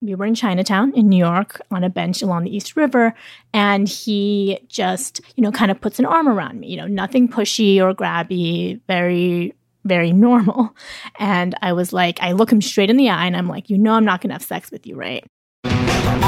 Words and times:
We 0.00 0.14
were 0.14 0.26
in 0.26 0.34
Chinatown 0.34 0.92
in 0.92 1.08
New 1.08 1.18
York 1.18 1.60
on 1.70 1.82
a 1.82 1.90
bench 1.90 2.22
along 2.22 2.44
the 2.44 2.54
East 2.54 2.76
River. 2.76 3.14
And 3.52 3.88
he 3.88 4.60
just, 4.68 5.20
you 5.36 5.42
know, 5.42 5.50
kind 5.50 5.70
of 5.70 5.80
puts 5.80 5.98
an 5.98 6.04
arm 6.06 6.28
around 6.28 6.60
me, 6.60 6.68
you 6.68 6.76
know, 6.76 6.86
nothing 6.86 7.28
pushy 7.28 7.80
or 7.80 7.94
grabby, 7.94 8.80
very, 8.86 9.54
very 9.84 10.12
normal. 10.12 10.74
And 11.18 11.56
I 11.62 11.72
was 11.72 11.92
like, 11.92 12.22
I 12.22 12.32
look 12.32 12.52
him 12.52 12.62
straight 12.62 12.90
in 12.90 12.96
the 12.96 13.10
eye 13.10 13.26
and 13.26 13.36
I'm 13.36 13.48
like, 13.48 13.70
you 13.70 13.78
know, 13.78 13.94
I'm 13.94 14.04
not 14.04 14.20
going 14.20 14.30
to 14.30 14.34
have 14.34 14.42
sex 14.42 14.70
with 14.70 14.86
you, 14.86 14.94
right? 14.94 15.24
On 15.64 16.20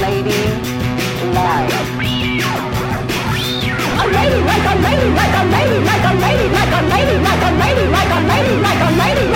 Lady 0.00 0.30
Live. 1.32 1.70
A 3.96 4.06
lady 4.06 4.40
like 4.42 4.64
a 4.64 4.74
lady 4.82 5.08
like 5.14 5.34
a 5.34 5.44
lady 5.50 5.78
like 5.84 6.04
a 6.04 6.14
lady 6.20 6.48
like 6.48 6.72
a 6.72 6.82
lady 6.90 7.16
like 7.18 7.42
a 7.42 7.52
lady 7.58 7.86
like 7.88 8.10
a 8.10 8.20
lady 8.26 8.56
like 8.60 8.80
a 8.80 8.90
lady 8.98 9.28
like. 9.28 9.33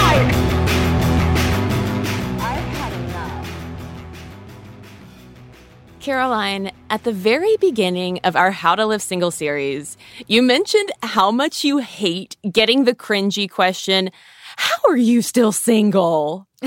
Caroline, 6.00 6.70
at 6.90 7.04
the 7.04 7.12
very 7.12 7.56
beginning 7.56 8.20
of 8.24 8.36
our 8.36 8.50
How 8.50 8.74
to 8.74 8.86
Live 8.86 9.02
Single 9.02 9.30
series, 9.30 9.96
you 10.26 10.42
mentioned 10.42 10.90
how 11.02 11.30
much 11.30 11.64
you 11.64 11.78
hate 11.78 12.36
getting 12.50 12.84
the 12.84 12.94
cringy 12.94 13.50
question, 13.50 14.10
How 14.56 14.76
are 14.88 14.96
you 14.96 15.22
still 15.22 15.52
single? 15.52 16.46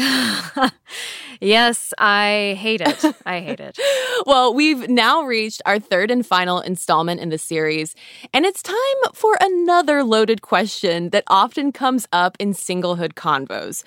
yes, 1.42 1.94
I 1.98 2.58
hate 2.60 2.82
it. 2.82 3.04
I 3.26 3.40
hate 3.40 3.60
it. 3.60 3.80
well, 4.26 4.54
we've 4.54 4.90
now 4.90 5.24
reached 5.24 5.62
our 5.66 5.80
third 5.80 6.12
and 6.12 6.26
final 6.26 6.60
installment 6.60 7.22
in 7.22 7.30
the 7.30 7.38
series, 7.38 7.96
and 8.34 8.46
it's 8.46 8.62
time 8.62 8.76
for 9.14 9.38
another 9.42 10.04
loaded 10.04 10.42
question 10.42 11.10
that 11.10 11.24
often 11.28 11.72
comes 11.72 12.08
up 12.12 12.36
in 12.40 12.54
singlehood 12.54 13.14
convos. 13.14 13.84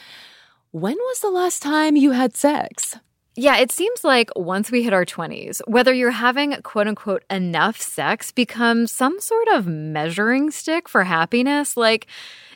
When 0.71 0.97
was 0.97 1.21
the 1.21 1.31
last 1.31 1.63
time 1.63 1.97
you 1.97 2.13
had 2.13 2.37
sex? 2.37 2.97
Yeah, 3.37 3.57
it 3.57 3.73
seems 3.73 4.05
like 4.05 4.31
once 4.37 4.71
we 4.71 4.85
hit 4.85 4.93
our 4.93 5.05
20s, 5.05 5.61
whether 5.67 5.93
you're 5.93 6.13
having 6.13 6.53
quote 6.63 6.87
unquote 6.87 7.25
enough 7.29 7.81
sex 7.81 8.31
becomes 8.31 8.93
some 8.93 9.19
sort 9.19 9.49
of 9.49 9.67
measuring 9.67 10.53
stick 10.53 10.89
for 10.89 11.03
happiness. 11.03 11.77
Like, 11.77 12.07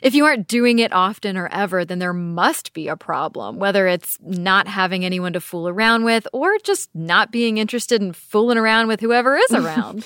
if 0.01 0.15
you 0.15 0.23
aren't 0.23 0.47
doing 0.47 0.79
it 0.79 0.93
often 0.93 1.35
or 1.35 1.49
ever, 1.49 1.83
then 1.83 1.99
there 1.99 2.13
must 2.13 2.71
be 2.71 2.87
a 2.87 2.95
problem, 2.95 3.59
whether 3.59 3.87
it's 3.87 4.17
not 4.21 4.69
having 4.69 5.03
anyone 5.03 5.33
to 5.33 5.41
fool 5.41 5.67
around 5.67 6.05
with 6.05 6.25
or 6.31 6.57
just 6.63 6.89
not 6.93 7.29
being 7.29 7.57
interested 7.57 8.01
in 8.01 8.13
fooling 8.13 8.57
around 8.57 8.87
with 8.87 9.01
whoever 9.01 9.35
is 9.35 9.51
around. 9.53 10.05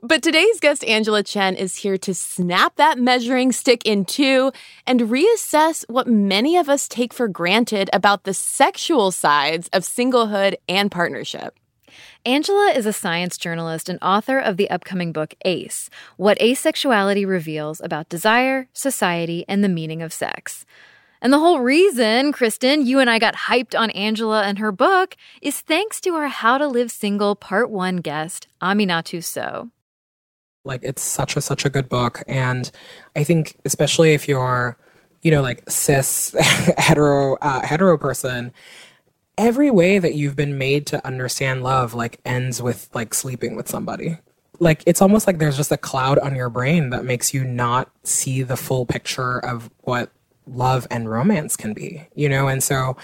But 0.00 0.22
today's 0.22 0.60
guest, 0.60 0.84
Angela 0.84 1.22
Chen, 1.22 1.54
is 1.54 1.76
here 1.76 1.98
to 1.98 2.14
snap 2.14 2.76
that 2.76 2.98
measuring 2.98 3.52
stick 3.52 3.84
in 3.84 4.04
two 4.04 4.52
and 4.86 5.00
reassess 5.00 5.84
what 5.88 6.06
many 6.06 6.56
of 6.56 6.68
us 6.68 6.88
take 6.88 7.12
for 7.12 7.28
granted 7.28 7.90
about 7.92 8.24
the 8.24 8.32
sexual 8.32 9.10
sides 9.10 9.68
of 9.72 9.82
singlehood 9.82 10.54
and 10.68 10.90
partnership. 10.90 11.58
Angela 12.24 12.72
is 12.74 12.86
a 12.86 12.92
science 12.92 13.36
journalist 13.36 13.88
and 13.88 13.98
author 14.00 14.38
of 14.38 14.56
the 14.56 14.70
upcoming 14.70 15.12
book 15.12 15.34
Ace 15.44 15.90
What 16.16 16.38
Asexuality 16.38 17.26
Reveals 17.26 17.80
About 17.80 18.08
Desire, 18.08 18.68
Society, 18.72 19.44
and 19.46 19.62
the 19.62 19.68
Meaning 19.68 20.00
of 20.00 20.12
Sex. 20.12 20.64
And 21.20 21.32
the 21.32 21.38
whole 21.38 21.60
reason, 21.60 22.32
Kristen, 22.32 22.86
you 22.86 22.98
and 22.98 23.10
I 23.10 23.18
got 23.18 23.34
hyped 23.34 23.78
on 23.78 23.90
Angela 23.90 24.42
and 24.42 24.58
her 24.58 24.72
book 24.72 25.16
is 25.42 25.60
thanks 25.60 26.00
to 26.00 26.14
our 26.14 26.28
How 26.28 26.58
to 26.58 26.66
Live 26.66 26.90
Single 26.90 27.36
Part 27.36 27.70
1 27.70 27.98
guest, 27.98 28.48
Aminatou 28.62 29.22
Sow. 29.22 29.70
Like 30.64 30.80
it's 30.82 31.02
such 31.02 31.36
a 31.36 31.40
such 31.40 31.64
a 31.64 31.70
good 31.70 31.88
book, 31.88 32.22
and 32.26 32.70
I 33.16 33.24
think 33.24 33.56
especially 33.64 34.14
if 34.14 34.28
you're, 34.28 34.76
you 35.22 35.30
know, 35.30 35.42
like 35.42 35.68
cis 35.68 36.34
hetero 36.78 37.36
uh, 37.36 37.66
hetero 37.66 37.98
person, 37.98 38.52
every 39.38 39.70
way 39.70 39.98
that 39.98 40.14
you've 40.14 40.36
been 40.36 40.58
made 40.58 40.86
to 40.86 41.04
understand 41.06 41.62
love 41.62 41.94
like 41.94 42.20
ends 42.24 42.62
with 42.62 42.88
like 42.94 43.14
sleeping 43.14 43.56
with 43.56 43.68
somebody. 43.68 44.18
Like 44.60 44.82
it's 44.86 45.02
almost 45.02 45.26
like 45.26 45.38
there's 45.38 45.56
just 45.56 45.72
a 45.72 45.76
cloud 45.76 46.18
on 46.18 46.36
your 46.36 46.48
brain 46.48 46.90
that 46.90 47.04
makes 47.04 47.34
you 47.34 47.42
not 47.44 47.90
see 48.04 48.42
the 48.42 48.56
full 48.56 48.86
picture 48.86 49.38
of 49.38 49.70
what 49.80 50.10
love 50.46 50.86
and 50.90 51.10
romance 51.10 51.56
can 51.56 51.72
be, 51.72 52.06
you 52.14 52.28
know? 52.28 52.48
And 52.48 52.62
so 52.62 52.96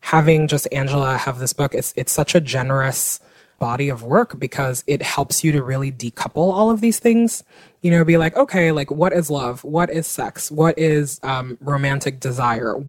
having 0.00 0.48
just 0.48 0.66
Angela 0.72 1.16
have 1.16 1.38
this 1.38 1.52
book, 1.52 1.74
it's 1.74 1.92
it's 1.96 2.12
such 2.12 2.34
a 2.34 2.40
generous 2.40 3.20
body 3.58 3.88
of 3.88 4.02
work 4.02 4.38
because 4.38 4.84
it 4.86 5.02
helps 5.02 5.42
you 5.42 5.52
to 5.52 5.62
really 5.62 5.92
decouple 5.92 6.52
all 6.52 6.70
of 6.70 6.80
these 6.80 6.98
things. 6.98 7.44
You 7.82 7.90
know, 7.90 8.04
be 8.04 8.16
like, 8.16 8.36
okay, 8.36 8.72
like 8.72 8.90
what 8.90 9.12
is 9.12 9.30
love? 9.30 9.62
What 9.64 9.90
is 9.90 10.06
sex? 10.06 10.50
What 10.50 10.78
is 10.78 11.20
um, 11.22 11.56
romantic 11.60 12.20
desire? 12.20 12.84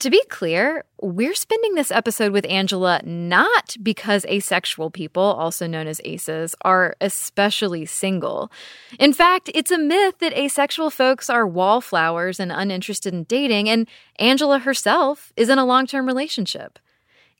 To 0.00 0.10
be 0.10 0.22
clear, 0.28 0.84
we're 1.02 1.34
spending 1.34 1.74
this 1.74 1.90
episode 1.90 2.30
with 2.30 2.46
Angela 2.48 3.00
not 3.04 3.76
because 3.82 4.24
asexual 4.26 4.92
people, 4.92 5.24
also 5.24 5.66
known 5.66 5.88
as 5.88 6.00
aces, 6.04 6.54
are 6.62 6.94
especially 7.00 7.84
single. 7.84 8.52
In 9.00 9.12
fact, 9.12 9.50
it's 9.54 9.72
a 9.72 9.78
myth 9.78 10.20
that 10.20 10.38
asexual 10.38 10.90
folks 10.90 11.28
are 11.28 11.48
wallflowers 11.48 12.38
and 12.38 12.52
uninterested 12.52 13.12
in 13.12 13.24
dating, 13.24 13.68
and 13.68 13.88
Angela 14.20 14.60
herself 14.60 15.32
is 15.36 15.48
in 15.48 15.58
a 15.58 15.66
long 15.66 15.84
term 15.84 16.06
relationship. 16.06 16.78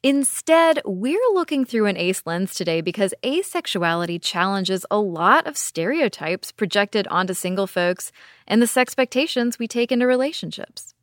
Instead, 0.05 0.81
we're 0.85 1.19
looking 1.35 1.65
through 1.65 1.87
an 1.87 1.97
ace 1.97 2.23
lens 2.25 2.55
today 2.55 2.81
because 2.81 3.13
asexuality 3.25 4.23
challenges 4.23 4.87
a 4.93 5.01
lot 5.01 5.45
of 5.45 5.59
stereotypes 5.59 6.53
projected 6.53 7.09
onto 7.09 7.35
single 7.35 7.67
folks 7.67 8.13
and 8.47 8.63
the 8.63 8.81
expectations 8.81 9.59
we 9.59 9.67
take 9.67 9.91
into 9.91 10.07
relationships. 10.07 10.95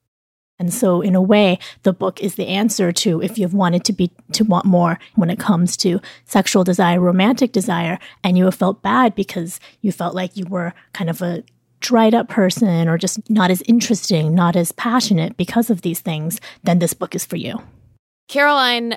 And 0.57 0.73
so, 0.73 1.01
in 1.01 1.13
a 1.13 1.22
way, 1.22 1.59
the 1.84 1.91
book 1.91 2.22
is 2.22 2.35
the 2.35 2.47
answer 2.47 2.94
to 2.94 3.22
if 3.22 3.38
you've 3.38 3.53
wanted 3.53 3.84
to 3.84 3.91
be 3.91 4.11
to 4.31 4.45
want 4.45 4.63
more 4.63 4.97
when 5.16 5.29
it 5.29 5.39
comes 5.39 5.75
to 5.78 6.00
sexual 6.23 6.63
desire, 6.63 7.01
romantic 7.01 7.51
desire, 7.51 8.00
and 8.23 8.38
you 8.38 8.45
have 8.45 8.55
felt 8.55 8.81
bad 8.81 9.13
because 9.13 9.59
you 9.81 9.91
felt 9.91 10.16
like 10.16 10.38
you 10.38 10.45
were 10.45 10.73
kind 10.94 11.09
of 11.09 11.22
a 11.22 11.44
dried 11.81 12.16
up 12.16 12.29
person 12.29 12.88
or 12.88 12.97
just 12.97 13.29
not 13.29 13.51
as 13.51 13.61
interesting, 13.63 14.34
not 14.34 14.55
as 14.55 14.72
passionate 14.72 15.35
because 15.35 15.70
of 15.70 15.81
these 15.81 15.99
things, 15.99 16.40
then 16.64 16.79
this 16.79 16.93
book 16.93 17.14
is 17.14 17.25
for 17.25 17.35
you. 17.35 17.61
Caroline, 18.27 18.95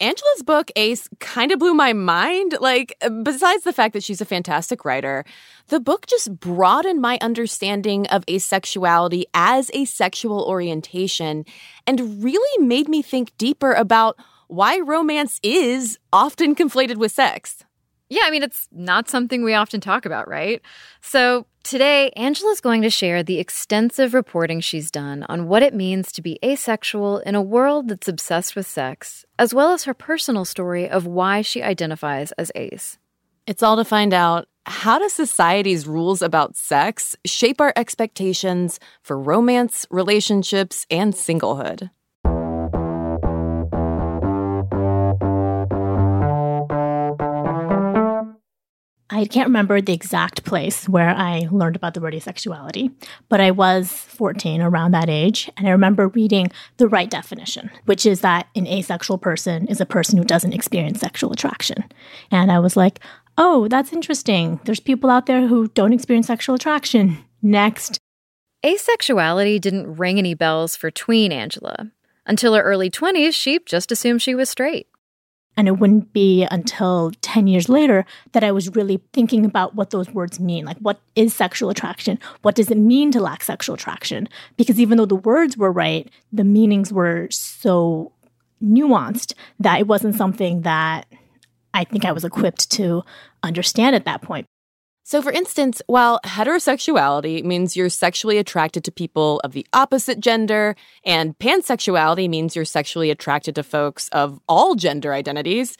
Angela's 0.00 0.42
book, 0.44 0.70
Ace, 0.76 1.08
kind 1.20 1.52
of 1.52 1.58
blew 1.58 1.72
my 1.72 1.92
mind. 1.92 2.56
Like, 2.60 2.96
besides 3.22 3.64
the 3.64 3.72
fact 3.72 3.94
that 3.94 4.04
she's 4.04 4.20
a 4.20 4.26
fantastic 4.26 4.84
writer, 4.84 5.24
the 5.68 5.80
book 5.80 6.06
just 6.06 6.38
broadened 6.38 7.00
my 7.00 7.18
understanding 7.22 8.06
of 8.08 8.26
asexuality 8.26 9.24
as 9.32 9.70
a 9.72 9.86
sexual 9.86 10.44
orientation 10.44 11.44
and 11.86 12.22
really 12.22 12.64
made 12.64 12.88
me 12.88 13.00
think 13.00 13.36
deeper 13.38 13.72
about 13.72 14.18
why 14.48 14.78
romance 14.78 15.40
is 15.42 15.98
often 16.12 16.54
conflated 16.54 16.96
with 16.96 17.12
sex. 17.12 17.64
Yeah, 18.08 18.22
I 18.24 18.30
mean, 18.30 18.44
it's 18.44 18.68
not 18.70 19.08
something 19.08 19.42
we 19.42 19.54
often 19.54 19.80
talk 19.80 20.06
about, 20.06 20.28
right? 20.28 20.62
So, 21.00 21.46
today, 21.64 22.10
Angela's 22.10 22.60
going 22.60 22.82
to 22.82 22.90
share 22.90 23.24
the 23.24 23.40
extensive 23.40 24.14
reporting 24.14 24.60
she's 24.60 24.92
done 24.92 25.24
on 25.28 25.48
what 25.48 25.64
it 25.64 25.74
means 25.74 26.12
to 26.12 26.22
be 26.22 26.38
asexual 26.44 27.18
in 27.18 27.34
a 27.34 27.42
world 27.42 27.88
that's 27.88 28.06
obsessed 28.06 28.54
with 28.54 28.66
sex, 28.66 29.24
as 29.40 29.52
well 29.52 29.72
as 29.72 29.84
her 29.84 29.94
personal 29.94 30.44
story 30.44 30.88
of 30.88 31.06
why 31.06 31.42
she 31.42 31.64
identifies 31.64 32.30
as 32.32 32.52
ace. 32.54 32.98
It's 33.46 33.62
all 33.62 33.76
to 33.76 33.84
find 33.84 34.14
out 34.14 34.46
how 34.66 34.98
does 34.98 35.12
society's 35.12 35.86
rules 35.86 36.22
about 36.22 36.56
sex 36.56 37.16
shape 37.24 37.60
our 37.60 37.72
expectations 37.76 38.78
for 39.02 39.18
romance, 39.18 39.86
relationships, 39.90 40.86
and 40.90 41.12
singlehood? 41.12 41.90
I 49.08 49.24
can't 49.24 49.46
remember 49.46 49.80
the 49.80 49.92
exact 49.92 50.42
place 50.44 50.88
where 50.88 51.10
I 51.10 51.46
learned 51.52 51.76
about 51.76 51.94
the 51.94 52.00
word 52.00 52.14
asexuality, 52.14 52.92
but 53.28 53.40
I 53.40 53.52
was 53.52 53.88
14 53.88 54.60
around 54.60 54.90
that 54.92 55.08
age. 55.08 55.48
And 55.56 55.68
I 55.68 55.70
remember 55.70 56.08
reading 56.08 56.50
the 56.78 56.88
right 56.88 57.08
definition, 57.08 57.70
which 57.84 58.04
is 58.04 58.20
that 58.22 58.48
an 58.56 58.66
asexual 58.66 59.18
person 59.18 59.68
is 59.68 59.80
a 59.80 59.86
person 59.86 60.18
who 60.18 60.24
doesn't 60.24 60.52
experience 60.52 60.98
sexual 60.98 61.32
attraction. 61.32 61.84
And 62.32 62.50
I 62.50 62.58
was 62.58 62.76
like, 62.76 62.98
oh, 63.38 63.68
that's 63.68 63.92
interesting. 63.92 64.58
There's 64.64 64.80
people 64.80 65.08
out 65.08 65.26
there 65.26 65.46
who 65.46 65.68
don't 65.68 65.92
experience 65.92 66.26
sexual 66.26 66.56
attraction. 66.56 67.18
Next. 67.42 68.00
Asexuality 68.64 69.60
didn't 69.60 69.96
ring 69.96 70.18
any 70.18 70.34
bells 70.34 70.74
for 70.74 70.90
tween 70.90 71.30
Angela. 71.30 71.92
Until 72.26 72.54
her 72.54 72.62
early 72.62 72.90
20s, 72.90 73.34
she 73.34 73.60
just 73.66 73.92
assumed 73.92 74.20
she 74.20 74.34
was 74.34 74.50
straight. 74.50 74.88
And 75.56 75.68
it 75.68 75.78
wouldn't 75.78 76.12
be 76.12 76.46
until 76.50 77.12
10 77.22 77.46
years 77.46 77.68
later 77.68 78.04
that 78.32 78.44
I 78.44 78.52
was 78.52 78.74
really 78.74 79.00
thinking 79.12 79.44
about 79.44 79.74
what 79.74 79.90
those 79.90 80.10
words 80.10 80.38
mean. 80.38 80.66
Like, 80.66 80.76
what 80.78 81.00
is 81.14 81.32
sexual 81.32 81.70
attraction? 81.70 82.18
What 82.42 82.54
does 82.54 82.70
it 82.70 82.76
mean 82.76 83.10
to 83.12 83.20
lack 83.20 83.42
sexual 83.42 83.74
attraction? 83.74 84.28
Because 84.56 84.78
even 84.78 84.98
though 84.98 85.06
the 85.06 85.16
words 85.16 85.56
were 85.56 85.72
right, 85.72 86.10
the 86.32 86.44
meanings 86.44 86.92
were 86.92 87.28
so 87.30 88.12
nuanced 88.62 89.32
that 89.60 89.80
it 89.80 89.86
wasn't 89.86 90.14
something 90.14 90.62
that 90.62 91.06
I 91.72 91.84
think 91.84 92.04
I 92.04 92.12
was 92.12 92.24
equipped 92.24 92.70
to 92.72 93.02
understand 93.42 93.96
at 93.96 94.04
that 94.04 94.22
point. 94.22 94.46
So, 95.08 95.22
for 95.22 95.30
instance, 95.30 95.80
while 95.86 96.18
heterosexuality 96.24 97.44
means 97.44 97.76
you're 97.76 97.88
sexually 97.88 98.38
attracted 98.38 98.82
to 98.82 98.90
people 98.90 99.40
of 99.44 99.52
the 99.52 99.64
opposite 99.72 100.18
gender, 100.18 100.74
and 101.04 101.38
pansexuality 101.38 102.28
means 102.28 102.56
you're 102.56 102.64
sexually 102.64 103.12
attracted 103.12 103.54
to 103.54 103.62
folks 103.62 104.08
of 104.08 104.40
all 104.48 104.74
gender 104.74 105.14
identities, 105.14 105.76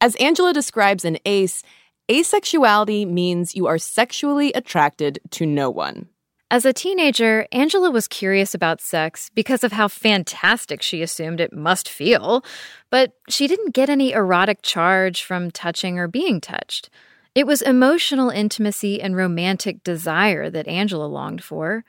as 0.00 0.16
Angela 0.16 0.54
describes 0.54 1.04
in 1.04 1.18
ACE, 1.26 1.62
asexuality 2.08 3.06
means 3.06 3.54
you 3.54 3.66
are 3.66 3.76
sexually 3.76 4.50
attracted 4.54 5.18
to 5.32 5.44
no 5.44 5.68
one. 5.68 6.08
As 6.50 6.64
a 6.64 6.72
teenager, 6.72 7.46
Angela 7.52 7.90
was 7.90 8.08
curious 8.08 8.54
about 8.54 8.80
sex 8.80 9.30
because 9.34 9.62
of 9.62 9.72
how 9.72 9.88
fantastic 9.88 10.80
she 10.80 11.02
assumed 11.02 11.38
it 11.38 11.52
must 11.52 11.86
feel, 11.86 12.42
but 12.88 13.12
she 13.28 13.46
didn't 13.46 13.74
get 13.74 13.90
any 13.90 14.12
erotic 14.12 14.62
charge 14.62 15.22
from 15.22 15.50
touching 15.50 15.98
or 15.98 16.08
being 16.08 16.40
touched. 16.40 16.88
It 17.34 17.46
was 17.46 17.62
emotional 17.62 18.30
intimacy 18.30 19.00
and 19.00 19.16
romantic 19.16 19.84
desire 19.84 20.50
that 20.50 20.66
Angela 20.66 21.06
longed 21.06 21.44
for. 21.44 21.84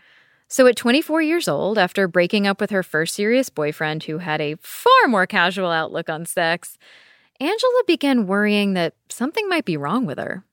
So, 0.47 0.67
at 0.67 0.75
24 0.75 1.21
years 1.21 1.47
old, 1.47 1.77
after 1.77 2.07
breaking 2.07 2.45
up 2.45 2.61
with 2.61 2.69
her 2.69 2.83
first 2.83 3.15
serious 3.15 3.49
boyfriend 3.49 4.03
who 4.03 4.19
had 4.19 4.41
a 4.41 4.57
far 4.61 5.07
more 5.07 5.25
casual 5.25 5.71
outlook 5.71 6.09
on 6.09 6.25
sex, 6.25 6.77
Angela 7.39 7.83
began 7.87 8.27
worrying 8.27 8.73
that 8.73 8.93
something 9.09 9.49
might 9.49 9.65
be 9.65 9.77
wrong 9.77 10.05
with 10.05 10.19
her. 10.19 10.43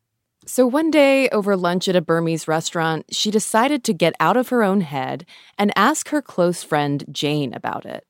So, 0.46 0.66
one 0.66 0.90
day 0.90 1.28
over 1.28 1.54
lunch 1.54 1.88
at 1.88 1.96
a 1.96 2.00
Burmese 2.00 2.48
restaurant, 2.48 3.14
she 3.14 3.30
decided 3.30 3.84
to 3.84 3.92
get 3.92 4.14
out 4.18 4.38
of 4.38 4.48
her 4.48 4.62
own 4.62 4.80
head 4.80 5.26
and 5.58 5.70
ask 5.76 6.08
her 6.08 6.22
close 6.22 6.62
friend 6.62 7.04
Jane 7.12 7.52
about 7.52 7.84
it. 7.84 8.07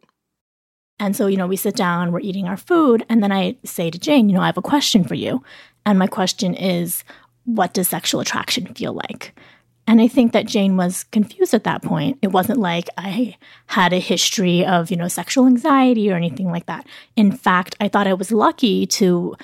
And 1.01 1.15
so, 1.15 1.27
you 1.27 1.37
know, 1.37 1.47
we 1.47 1.57
sit 1.57 1.77
down, 1.77 2.11
we're 2.13 2.21
eating 2.21 2.49
our 2.49 2.57
food, 2.57 3.05
and 3.09 3.23
then 3.23 3.33
I 3.33 3.57
say 3.65 3.91
to 3.91 3.99
Jane, 3.99 4.29
you 4.29 4.35
know, 4.35 4.43
I 4.43 4.47
have 4.47 4.59
a 4.59 4.63
question 4.63 5.05
for 5.05 5.15
you. 5.15 5.43
And 5.87 5.99
my 5.99 6.07
question 6.07 6.55
is, 6.55 7.05
what 7.45 7.73
does 7.73 7.89
sexual 7.89 8.21
attraction 8.21 8.75
feel 8.75 8.93
like? 8.93 9.39
And 9.87 10.03
I 10.03 10.09
think 10.09 10.33
that 10.33 10.47
Jane 10.47 10.77
was 10.77 11.05
confused 11.05 11.55
at 11.55 11.65
that 11.65 11.81
point. 11.81 12.19
It 12.21 12.27
wasn't 12.33 12.59
like 12.59 12.89
I 12.99 13.37
had 13.67 13.95
a 13.95 13.99
history 13.99 14.67
of, 14.67 14.91
you 14.91 14.99
know, 14.99 15.09
sexual 15.09 15.47
anxiety 15.47 16.11
or 16.11 16.15
anything 16.15 16.51
like 16.51 16.67
that. 16.67 16.87
In 17.17 17.33
fact, 17.33 17.75
I 17.81 17.89
thought 17.89 18.07
I 18.07 18.13
was 18.13 18.31
lucky 18.31 18.85
to, 18.87 19.35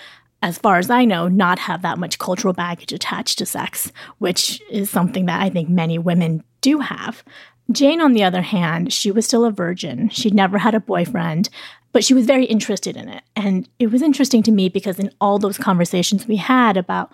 as 0.42 0.58
far 0.58 0.76
as 0.76 0.90
I 0.90 1.06
know, 1.06 1.28
not 1.28 1.58
have 1.60 1.80
that 1.80 1.98
much 1.98 2.18
cultural 2.18 2.52
baggage 2.52 2.92
attached 2.92 3.38
to 3.38 3.46
sex, 3.46 3.90
which 4.18 4.60
is 4.70 4.90
something 4.90 5.24
that 5.26 5.40
I 5.40 5.48
think 5.48 5.70
many 5.70 5.96
women 5.96 6.44
do 6.60 6.80
have. 6.80 7.24
Jane, 7.72 8.00
on 8.00 8.12
the 8.12 8.24
other 8.24 8.42
hand, 8.42 8.92
she 8.92 9.10
was 9.10 9.24
still 9.24 9.44
a 9.44 9.50
virgin. 9.50 10.08
She'd 10.10 10.34
never 10.34 10.58
had 10.58 10.74
a 10.74 10.80
boyfriend 10.80 11.48
but 11.94 12.04
she 12.04 12.12
was 12.12 12.26
very 12.26 12.44
interested 12.44 12.96
in 12.96 13.08
it. 13.08 13.22
And 13.36 13.68
it 13.78 13.92
was 13.92 14.02
interesting 14.02 14.42
to 14.42 14.50
me 14.50 14.68
because 14.68 14.98
in 14.98 15.12
all 15.20 15.38
those 15.38 15.56
conversations 15.56 16.26
we 16.26 16.36
had 16.36 16.76
about 16.76 17.12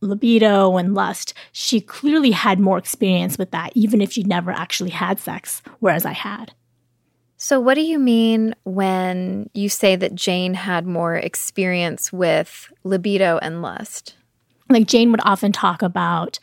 libido 0.00 0.76
and 0.76 0.94
lust, 0.94 1.34
she 1.50 1.80
clearly 1.80 2.30
had 2.30 2.60
more 2.60 2.78
experience 2.78 3.36
with 3.36 3.50
that, 3.50 3.72
even 3.74 4.00
if 4.00 4.12
she'd 4.12 4.28
never 4.28 4.52
actually 4.52 4.90
had 4.90 5.18
sex, 5.18 5.60
whereas 5.80 6.06
I 6.06 6.12
had. 6.12 6.52
So, 7.36 7.58
what 7.58 7.74
do 7.74 7.80
you 7.80 7.98
mean 7.98 8.54
when 8.62 9.50
you 9.54 9.68
say 9.68 9.96
that 9.96 10.14
Jane 10.14 10.54
had 10.54 10.86
more 10.86 11.16
experience 11.16 12.12
with 12.12 12.72
libido 12.84 13.38
and 13.38 13.60
lust? 13.60 14.14
Like, 14.68 14.86
Jane 14.86 15.10
would 15.10 15.20
often 15.24 15.50
talk 15.50 15.82
about 15.82 16.38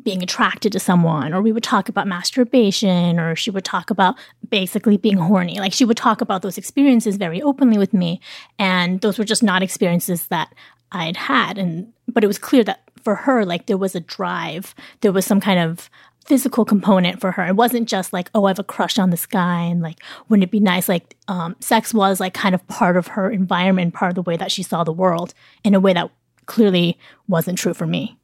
being 0.00 0.22
attracted 0.22 0.72
to 0.72 0.80
someone, 0.80 1.34
or 1.34 1.42
we 1.42 1.52
would 1.52 1.62
talk 1.62 1.88
about 1.88 2.06
masturbation, 2.06 3.20
or 3.20 3.36
she 3.36 3.50
would 3.50 3.64
talk 3.64 3.90
about 3.90 4.16
basically 4.48 4.96
being 4.96 5.18
horny. 5.18 5.58
Like 5.58 5.72
she 5.72 5.84
would 5.84 5.96
talk 5.96 6.20
about 6.20 6.42
those 6.42 6.58
experiences 6.58 7.16
very 7.16 7.42
openly 7.42 7.78
with 7.78 7.92
me. 7.92 8.20
And 8.58 9.00
those 9.00 9.18
were 9.18 9.24
just 9.24 9.42
not 9.42 9.62
experiences 9.62 10.28
that 10.28 10.54
I'd 10.92 11.16
had. 11.16 11.58
And 11.58 11.92
but 12.08 12.24
it 12.24 12.28
was 12.28 12.38
clear 12.38 12.64
that 12.64 12.82
for 13.02 13.16
her, 13.16 13.44
like 13.44 13.66
there 13.66 13.76
was 13.76 13.94
a 13.94 14.00
drive, 14.00 14.74
there 15.00 15.12
was 15.12 15.26
some 15.26 15.40
kind 15.40 15.58
of 15.58 15.90
physical 16.26 16.64
component 16.64 17.20
for 17.20 17.32
her. 17.32 17.46
It 17.46 17.56
wasn't 17.56 17.88
just 17.88 18.12
like, 18.12 18.30
oh, 18.34 18.44
I 18.44 18.50
have 18.50 18.58
a 18.58 18.64
crush 18.64 18.98
on 18.98 19.10
this 19.10 19.26
guy 19.26 19.62
and 19.62 19.82
like, 19.82 19.98
wouldn't 20.28 20.44
it 20.44 20.50
be 20.50 20.60
nice? 20.60 20.88
Like, 20.88 21.16
um, 21.28 21.56
sex 21.60 21.92
was 21.92 22.20
like 22.20 22.32
kind 22.32 22.54
of 22.54 22.66
part 22.68 22.96
of 22.96 23.08
her 23.08 23.30
environment, 23.30 23.94
part 23.94 24.10
of 24.10 24.14
the 24.14 24.22
way 24.22 24.36
that 24.36 24.52
she 24.52 24.62
saw 24.62 24.84
the 24.84 24.92
world 24.92 25.34
in 25.64 25.74
a 25.74 25.80
way 25.80 25.92
that 25.92 26.10
clearly 26.46 26.98
wasn't 27.28 27.58
true 27.58 27.74
for 27.74 27.86
me. 27.86 28.16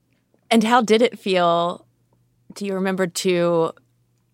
And 0.50 0.64
how 0.64 0.82
did 0.82 1.02
it 1.02 1.18
feel? 1.18 1.86
Do 2.54 2.64
you 2.66 2.74
remember 2.74 3.06
to 3.06 3.72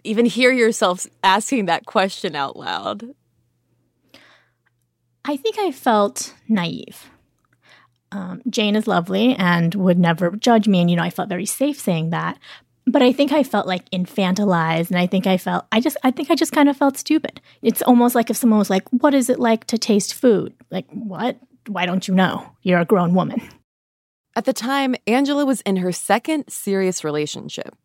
even 0.04 0.26
hear 0.26 0.52
yourself 0.52 1.06
asking 1.22 1.66
that 1.66 1.86
question 1.86 2.36
out 2.36 2.56
loud? 2.56 3.14
I 5.24 5.36
think 5.36 5.58
I 5.58 5.70
felt 5.72 6.34
naive. 6.48 7.10
Um, 8.12 8.42
Jane 8.48 8.76
is 8.76 8.86
lovely 8.86 9.34
and 9.34 9.74
would 9.74 9.98
never 9.98 10.30
judge 10.36 10.68
me. 10.68 10.80
And, 10.80 10.90
you 10.90 10.96
know, 10.96 11.02
I 11.02 11.10
felt 11.10 11.28
very 11.28 11.46
safe 11.46 11.80
saying 11.80 12.10
that. 12.10 12.38
But 12.86 13.02
I 13.02 13.12
think 13.12 13.32
I 13.32 13.42
felt 13.42 13.66
like 13.66 13.88
infantilized. 13.90 14.90
And 14.90 14.98
I 14.98 15.06
think 15.06 15.26
I 15.26 15.38
felt, 15.38 15.64
I 15.72 15.80
just, 15.80 15.96
I 16.04 16.10
think 16.10 16.30
I 16.30 16.34
just 16.34 16.52
kind 16.52 16.68
of 16.68 16.76
felt 16.76 16.98
stupid. 16.98 17.40
It's 17.62 17.82
almost 17.82 18.14
like 18.14 18.30
if 18.30 18.36
someone 18.36 18.58
was 18.58 18.70
like, 18.70 18.86
what 18.90 19.14
is 19.14 19.30
it 19.30 19.40
like 19.40 19.64
to 19.68 19.78
taste 19.78 20.14
food? 20.14 20.54
Like, 20.70 20.86
what? 20.90 21.38
Why 21.66 21.86
don't 21.86 22.06
you 22.06 22.14
know? 22.14 22.46
You're 22.62 22.80
a 22.80 22.84
grown 22.84 23.14
woman. 23.14 23.40
At 24.36 24.46
the 24.46 24.52
time, 24.52 24.96
Angela 25.06 25.46
was 25.46 25.60
in 25.60 25.76
her 25.76 25.92
second 25.92 26.48
serious 26.50 27.04
relationship. 27.04 27.76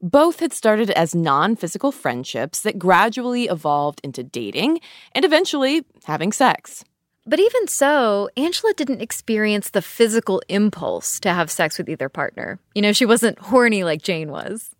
Both 0.00 0.40
had 0.40 0.52
started 0.52 0.90
as 0.90 1.14
non 1.14 1.54
physical 1.54 1.92
friendships 1.92 2.62
that 2.62 2.78
gradually 2.78 3.44
evolved 3.44 4.00
into 4.02 4.24
dating 4.24 4.80
and 5.14 5.24
eventually 5.24 5.84
having 6.04 6.32
sex. 6.32 6.84
But 7.24 7.38
even 7.38 7.68
so, 7.68 8.28
Angela 8.36 8.74
didn't 8.74 9.00
experience 9.00 9.70
the 9.70 9.82
physical 9.82 10.42
impulse 10.48 11.20
to 11.20 11.32
have 11.32 11.52
sex 11.52 11.78
with 11.78 11.88
either 11.88 12.08
partner. 12.08 12.58
You 12.74 12.82
know, 12.82 12.92
she 12.92 13.06
wasn't 13.06 13.38
horny 13.38 13.84
like 13.84 14.02
Jane 14.02 14.32
was. 14.32 14.70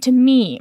To 0.00 0.10
me, 0.10 0.60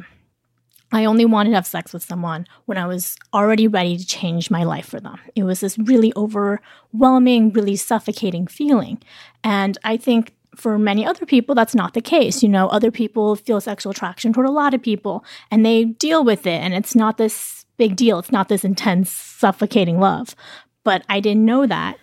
I 0.91 1.06
only 1.06 1.25
wanted 1.25 1.50
to 1.50 1.56
have 1.56 1.67
sex 1.67 1.91
with 1.91 2.03
someone 2.03 2.48
when 2.65 2.77
I 2.77 2.88
was 2.88 3.17
already 3.34 3.67
ready 3.67 3.98
to 3.98 4.06
change 4.06 4.50
my 4.50 4.63
life 4.63 4.86
for 4.86 5.00
them. 5.00 5.20
It 5.36 5.44
was 5.44 5.60
this 5.60 5.77
really 5.77 6.13
overwhelming, 6.15 7.51
really 7.51 7.75
suffocating 7.75 8.48
feeling. 8.48 9.01
And 9.44 9.77
I 9.84 9.98
think 9.98 10.34
for 10.56 10.79
many 10.79 11.06
other 11.06 11.25
people, 11.25 11.56
that's 11.56 11.75
not 11.75 11.94
the 11.94 12.01
case. 12.01 12.41
You 12.41 12.50
know, 12.50 12.67
other 12.70 12.89
people 12.89 13.36
feel 13.36 13.60
sexual 13.60 13.91
attraction 13.91 14.32
toward 14.32 14.48
a 14.48 14.51
lot 14.51 14.74
of 14.74 14.82
people 14.82 15.25
and 15.51 15.65
they 15.65 15.86
deal 15.86 16.24
with 16.24 16.48
it, 16.48 16.62
and 16.62 16.74
it's 16.74 16.96
not 16.96 17.17
this 17.17 17.65
big 17.77 17.96
deal. 17.96 18.20
It's 18.20 18.32
not 18.32 18.50
this 18.50 18.63
intense, 18.63 19.12
suffocating 19.12 20.00
love. 20.00 20.36
But 20.84 21.03
I 21.10 21.20
didn't 21.20 21.46
know 21.46 21.67
that. 21.67 21.98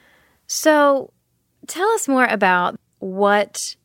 So 0.46 1.12
tell 1.66 1.88
us 1.90 2.06
more 2.06 2.26
about 2.26 2.78
what 2.98 3.76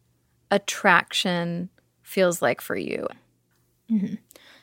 attraction 0.52 1.70
feels 2.04 2.42
like 2.42 2.62
for 2.62 2.76
you. 2.76 3.08
Mm-hmm. 3.90 4.16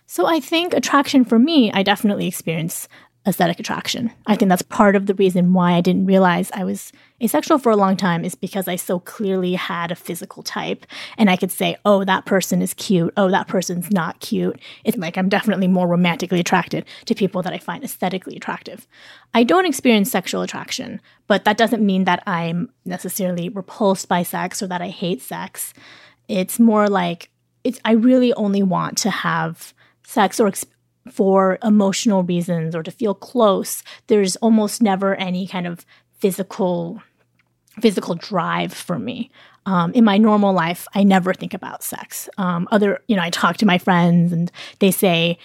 So 0.07 0.27
I 0.27 0.41
think 0.41 0.73
attraction 0.73 1.25
for 1.25 1.39
me, 1.39 1.71
I 1.73 1.83
definitely 1.83 2.29
experience 2.29 2.89
aesthetic 3.27 3.59
attraction. 3.59 4.13
I 4.29 4.37
think 4.37 4.49
that's 4.49 4.63
part 4.63 4.95
of 4.95 5.07
the 5.07 5.15
reason 5.15 5.53
why 5.53 5.73
I 5.73 5.81
didn't 5.81 6.07
realize 6.07 6.49
I 6.55 6.63
was 6.63 6.93
asexual 7.21 7.59
for 7.59 7.73
a 7.73 7.77
long 7.77 7.97
time 7.97 8.25
is 8.25 8.37
because 8.37 8.69
I 8.69 8.77
so 8.77 9.01
clearly 9.01 9.55
had 9.55 9.91
a 9.91 9.97
physical 9.97 10.45
type 10.45 10.87
and 11.19 11.29
I 11.29 11.37
could 11.37 11.51
say, 11.51 11.77
oh, 11.85 12.05
that 12.05 12.25
person 12.25 12.63
is 12.63 12.73
cute. 12.75 13.13
Oh, 13.17 13.29
that 13.31 13.49
person's 13.49 13.91
not 13.91 14.21
cute. 14.21 14.61
It's 14.85 14.97
like 14.97 15.19
I'm 15.19 15.29
definitely 15.29 15.67
more 15.67 15.89
romantically 15.89 16.39
attracted 16.39 16.85
to 17.07 17.15
people 17.17 17.43
that 17.43 17.53
I 17.53 17.59
find 17.59 17.83
aesthetically 17.83 18.37
attractive. 18.37 18.87
I 19.35 19.43
don't 19.43 19.67
experience 19.67 20.09
sexual 20.09 20.43
attraction, 20.43 21.01
but 21.27 21.45
that 21.45 21.59
doesn't 21.59 21.85
mean 21.85 22.05
that 22.05 22.23
I'm 22.29 22.71
necessarily 22.85 23.49
repulsed 23.49 24.09
by 24.09 24.23
sex 24.23 24.63
or 24.63 24.69
that 24.69 24.83
I 24.83 24.89
hate 24.89 25.21
sex. 25.21 25.75
It's 26.29 26.61
more 26.61 26.89
like 26.89 27.31
it's 27.65 27.81
I 27.85 27.93
really 27.93 28.33
only 28.35 28.63
want 28.63 28.99
to 28.99 29.11
have 29.11 29.75
sex 30.07 30.39
or 30.41 30.47
ex- 30.47 30.65
for 31.11 31.59
emotional 31.63 32.23
reasons 32.23 32.75
or 32.75 32.83
to 32.83 32.91
feel 32.91 33.15
close. 33.15 33.83
There's 34.07 34.37
almost 34.37 34.81
never 34.81 35.15
any 35.17 35.47
kind 35.47 35.67
of 35.67 35.85
physical 36.19 37.03
physical 37.81 38.15
drive 38.15 38.73
for 38.73 38.99
me. 38.99 39.31
Um, 39.67 39.93
in 39.93 40.03
my 40.03 40.17
normal 40.17 40.55
life, 40.55 40.87
I 40.95 41.03
never 41.03 41.35
think 41.35 41.53
about 41.53 41.83
sex. 41.83 42.27
Um, 42.39 42.67
other, 42.71 43.01
you 43.07 43.17
know, 43.17 43.23
I 43.23 43.29
talk 43.29 43.59
to 43.59 43.67
my 43.67 43.77
friends 43.77 44.33
and 44.33 44.51
they 44.79 44.91
say, 44.91 45.37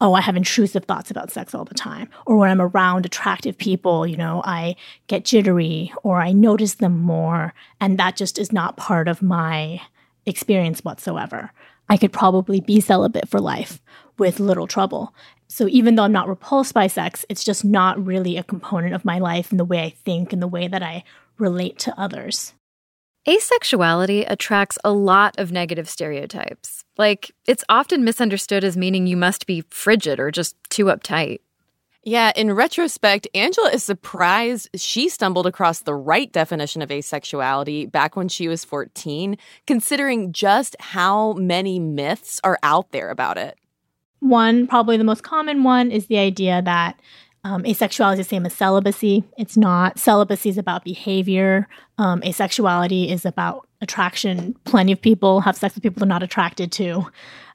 oh, 0.00 0.14
I 0.14 0.20
have 0.20 0.36
intrusive 0.36 0.84
thoughts 0.84 1.10
about 1.10 1.32
sex 1.32 1.56
all 1.56 1.64
the 1.64 1.74
time. 1.74 2.08
Or 2.24 2.36
when 2.36 2.50
I'm 2.50 2.60
around 2.60 3.04
attractive 3.04 3.58
people, 3.58 4.06
you 4.06 4.16
know, 4.16 4.42
I 4.44 4.76
get 5.08 5.24
jittery 5.24 5.92
or 6.04 6.20
I 6.20 6.30
notice 6.32 6.74
them 6.74 6.98
more. 7.00 7.52
And 7.80 7.98
that 7.98 8.14
just 8.14 8.38
is 8.38 8.52
not 8.52 8.76
part 8.76 9.08
of 9.08 9.22
my 9.22 9.80
experience 10.24 10.84
whatsoever. 10.84 11.50
I 11.88 11.96
could 11.96 12.12
probably 12.12 12.60
be 12.60 12.80
celibate 12.80 13.28
for 13.28 13.40
life 13.40 13.80
with 14.18 14.40
little 14.40 14.66
trouble. 14.66 15.14
So 15.48 15.68
even 15.68 15.94
though 15.94 16.04
I'm 16.04 16.12
not 16.12 16.28
repulsed 16.28 16.72
by 16.72 16.86
sex, 16.86 17.26
it's 17.28 17.44
just 17.44 17.64
not 17.64 18.04
really 18.04 18.36
a 18.36 18.42
component 18.42 18.94
of 18.94 19.04
my 19.04 19.18
life 19.18 19.52
in 19.52 19.58
the 19.58 19.64
way 19.64 19.82
I 19.82 19.90
think 19.90 20.32
and 20.32 20.40
the 20.40 20.48
way 20.48 20.68
that 20.68 20.82
I 20.82 21.04
relate 21.38 21.78
to 21.80 22.00
others. 22.00 22.54
Asexuality 23.28 24.24
attracts 24.26 24.78
a 24.82 24.92
lot 24.92 25.38
of 25.38 25.52
negative 25.52 25.88
stereotypes. 25.88 26.84
Like, 26.96 27.30
it's 27.46 27.64
often 27.68 28.02
misunderstood 28.02 28.64
as 28.64 28.76
meaning 28.76 29.06
you 29.06 29.16
must 29.16 29.46
be 29.46 29.62
frigid 29.70 30.18
or 30.18 30.30
just 30.30 30.56
too 30.70 30.86
uptight. 30.86 31.40
Yeah, 32.04 32.32
in 32.34 32.52
retrospect, 32.52 33.28
Angela 33.32 33.70
is 33.70 33.84
surprised 33.84 34.68
she 34.74 35.08
stumbled 35.08 35.46
across 35.46 35.80
the 35.80 35.94
right 35.94 36.32
definition 36.32 36.82
of 36.82 36.88
asexuality 36.88 37.90
back 37.90 38.16
when 38.16 38.28
she 38.28 38.48
was 38.48 38.64
14, 38.64 39.36
considering 39.68 40.32
just 40.32 40.74
how 40.80 41.34
many 41.34 41.78
myths 41.78 42.40
are 42.42 42.58
out 42.64 42.90
there 42.90 43.10
about 43.10 43.38
it. 43.38 43.56
One, 44.18 44.66
probably 44.66 44.96
the 44.96 45.04
most 45.04 45.22
common 45.22 45.62
one, 45.62 45.92
is 45.92 46.08
the 46.08 46.18
idea 46.18 46.60
that 46.62 46.98
um, 47.44 47.64
asexuality 47.64 48.12
is 48.12 48.18
the 48.18 48.24
same 48.24 48.46
as 48.46 48.52
celibacy. 48.52 49.24
It's 49.36 49.56
not. 49.56 49.98
Celibacy 49.98 50.48
is 50.48 50.58
about 50.58 50.84
behavior. 50.84 51.66
Um, 51.98 52.20
asexuality 52.20 53.10
is 53.10 53.26
about 53.26 53.68
attraction. 53.80 54.54
Plenty 54.64 54.92
of 54.92 55.00
people 55.00 55.40
have 55.40 55.56
sex 55.56 55.74
with 55.74 55.82
people 55.82 56.00
they're 56.00 56.08
not 56.08 56.22
attracted 56.22 56.70
to. 56.72 57.06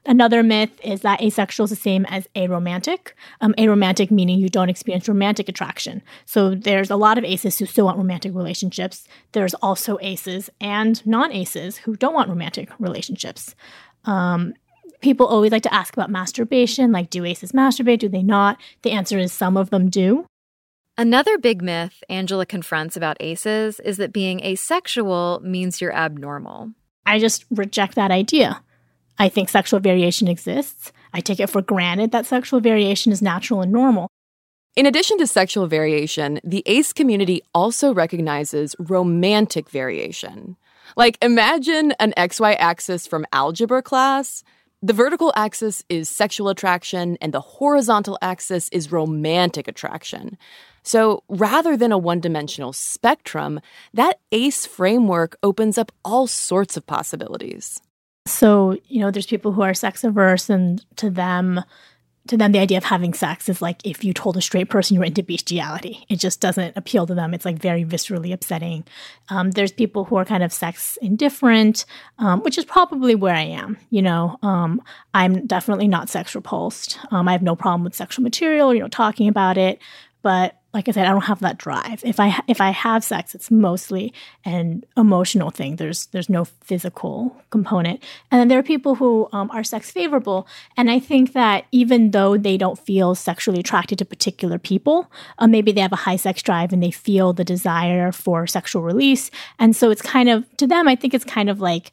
Another 0.06 0.42
myth 0.44 0.72
is 0.84 1.02
that 1.02 1.22
asexual 1.22 1.66
is 1.66 1.70
the 1.70 1.76
same 1.76 2.06
as 2.10 2.28
aromantic. 2.36 3.12
Um, 3.42 3.54
aromantic 3.58 4.12
meaning 4.12 4.40
you 4.40 4.50
don't 4.50 4.70
experience 4.70 5.08
romantic 5.08 5.50
attraction. 5.50 6.02
So 6.26 6.56
there's 6.56 6.90
a 6.90 6.96
lot 6.96 7.18
of 7.18 7.24
aces 7.24 7.58
who 7.58 7.66
still 7.66 7.86
want 7.86 7.98
romantic 7.98 8.34
relationships. 8.34 9.08
There's 9.32 9.54
also 9.56 9.98
aces 10.02 10.50
and 10.60 11.06
non 11.06 11.32
aces 11.32 11.78
who 11.78 11.96
don't 11.96 12.14
want 12.14 12.30
romantic 12.30 12.70
relationships. 12.80 13.56
Um, 14.06 14.54
people 15.02 15.28
always 15.28 15.52
like 15.52 15.64
to 15.64 15.74
ask 15.74 15.94
about 15.94 16.10
masturbation 16.10 16.92
like, 16.92 17.10
do 17.10 17.26
aces 17.26 17.52
masturbate? 17.52 18.00
Do 18.00 18.10
they 18.10 18.24
not? 18.24 18.60
The 18.82 18.92
answer 18.92 19.18
is 19.18 19.32
some 19.32 19.58
of 19.58 19.70
them 19.70 19.90
do. 19.90 20.26
Another 20.98 21.38
big 21.38 21.62
myth 21.62 22.04
Angela 22.10 22.46
confronts 22.46 22.98
about 22.98 23.18
aces 23.20 23.80
is 23.82 23.98
that 23.98 24.12
being 24.12 24.40
asexual 24.40 25.40
means 25.44 25.80
you're 25.80 25.94
abnormal. 25.94 26.72
I 27.06 27.20
just 27.20 27.46
reject 27.52 27.96
that 27.96 28.12
idea. 28.12 28.64
I 29.20 29.30
think 29.30 29.50
sexual 29.50 29.80
variation 29.80 30.28
exists. 30.28 30.92
I 31.14 31.20
take 31.20 31.40
it 31.40 31.50
for 31.50 31.62
granted 31.62 32.12
that 32.12 32.26
sexual 32.26 32.60
variation 32.60 33.12
is 33.12 33.22
natural 33.22 33.62
and 33.62 33.72
normal. 33.72 34.10
In 34.76 34.86
addition 34.86 35.18
to 35.18 35.26
sexual 35.26 35.68
variation, 35.68 36.40
the 36.44 36.62
ACE 36.68 36.94
community 36.94 37.42
also 37.54 37.94
recognizes 37.94 38.76
romantic 38.78 39.70
variation. 39.70 40.56
Like, 40.96 41.18
imagine 41.22 41.94
an 41.94 42.14
XY 42.16 42.56
axis 42.60 43.08
from 43.08 43.26
algebra 43.34 43.82
class. 43.82 44.44
The 44.84 44.94
vertical 44.94 45.34
axis 45.36 45.84
is 45.90 46.08
sexual 46.08 46.50
attraction, 46.50 47.18
and 47.20 47.34
the 47.34 47.42
horizontal 47.42 48.18
axis 48.22 48.70
is 48.70 48.92
romantic 48.92 49.68
attraction. 49.68 50.38
So 50.84 51.24
rather 51.30 51.76
than 51.76 51.92
a 51.92 51.98
one 51.98 52.20
dimensional 52.20 52.74
spectrum, 52.74 53.60
that 53.96 54.20
ACE 54.32 54.68
framework 54.68 55.36
opens 55.42 55.80
up 55.80 55.92
all 56.06 56.28
sorts 56.28 56.78
of 56.78 56.86
possibilities. 56.86 57.82
So, 58.28 58.78
you 58.86 59.00
know, 59.00 59.10
there's 59.10 59.26
people 59.26 59.52
who 59.52 59.64
are 59.64 59.74
sex 59.74 60.04
averse, 60.04 60.48
and 60.48 60.86
to 60.98 61.10
them, 61.10 61.62
to 62.28 62.38
them, 62.38 62.52
the 62.52 62.60
idea 62.60 62.78
of 62.78 62.84
having 62.84 63.14
sex 63.14 63.50
is 63.50 63.62
like 63.62 63.86
if 63.86 64.04
you 64.04 64.14
told 64.14 64.38
a 64.38 64.42
straight 64.42 64.70
person 64.70 64.96
you 64.96 65.00
were 65.00 65.06
into 65.06 65.24
bestiality. 65.24 66.06
It 66.10 66.18
just 66.20 66.42
doesn't 66.42 66.76
appeal 66.78 67.08
to 67.08 67.16
them. 67.16 67.34
It's 67.34 67.46
like 67.46 67.58
very 67.58 67.86
viscerally 67.86 68.34
upsetting. 68.34 68.84
Um, 69.30 69.52
there's 69.52 69.72
people 69.72 70.06
who 70.06 70.16
are 70.16 70.26
kind 70.26 70.44
of 70.44 70.54
sex 70.54 70.98
indifferent, 71.02 71.86
um, 72.20 72.42
which 72.42 72.58
is 72.58 72.66
probably 72.66 73.16
where 73.16 73.36
I 73.36 73.44
am. 73.44 73.78
You 73.90 74.02
know, 74.02 74.38
um, 74.42 74.82
I'm 75.14 75.46
definitely 75.48 75.88
not 75.88 76.10
sex 76.10 76.36
repulsed. 76.36 77.00
Um, 77.12 77.28
I 77.28 77.32
have 77.32 77.42
no 77.42 77.56
problem 77.56 77.84
with 77.84 77.96
sexual 77.96 78.24
material, 78.24 78.74
you 78.74 78.82
know, 78.82 78.88
talking 78.88 79.28
about 79.28 79.58
it. 79.58 79.80
But 80.22 80.57
like 80.74 80.90
I 80.90 80.92
said, 80.92 81.08
I 81.08 81.12
don't 81.12 81.22
have 81.22 81.40
that 81.40 81.58
drive. 81.58 82.04
If 82.04 82.20
I 82.20 82.42
if 82.48 82.60
I 82.60 82.72
have 82.72 83.04
sex, 83.04 83.34
it's 83.34 83.50
mostly 83.50 84.14
an 84.44 84.84
emotional 84.98 85.50
thing. 85.50 85.78
There's 85.78 86.08
there's 86.08 86.30
no 86.30 86.46
physical 86.46 87.36
component. 87.50 88.04
And 88.32 88.40
then 88.40 88.48
there 88.48 88.60
are 88.60 88.64
people 88.64 88.96
who 88.96 89.30
um, 89.32 89.50
are 89.52 89.64
sex 89.64 89.92
favorable, 89.92 90.46
and 90.76 90.92
I 90.92 91.00
think 91.00 91.34
that 91.34 91.66
even 91.72 92.12
though 92.12 92.38
they 92.38 92.58
don't 92.58 92.78
feel 92.78 93.16
sexually 93.16 93.62
attracted 93.62 93.98
to 94.00 94.06
particular 94.06 94.60
people, 94.60 95.10
uh, 95.40 95.48
maybe 95.48 95.72
they 95.72 95.82
have 95.82 95.94
a 95.94 95.98
high 95.98 96.18
sex 96.18 96.42
drive 96.44 96.74
and 96.74 96.84
they 96.84 96.92
feel 96.92 97.32
the 97.32 97.46
desire 97.46 98.12
for 98.12 98.46
sexual 98.46 98.82
release, 98.82 99.32
and 99.60 99.76
so 99.76 99.90
it's 99.90 100.02
kind 100.02 100.30
of 100.30 100.46
to 100.58 100.68
them. 100.68 100.88
I 100.88 100.96
think 100.96 101.14
it's 101.14 101.26
kind 101.26 101.50
of 101.50 101.62
like 101.62 101.92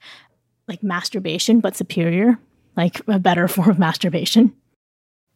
like 0.67 0.83
masturbation, 0.83 1.61
but 1.61 1.77
superior, 1.77 2.39
like 2.77 3.01
a 3.07 3.21
better 3.21 3.47
form 3.55 3.71
of 3.71 3.79
masturbation. 3.79 4.53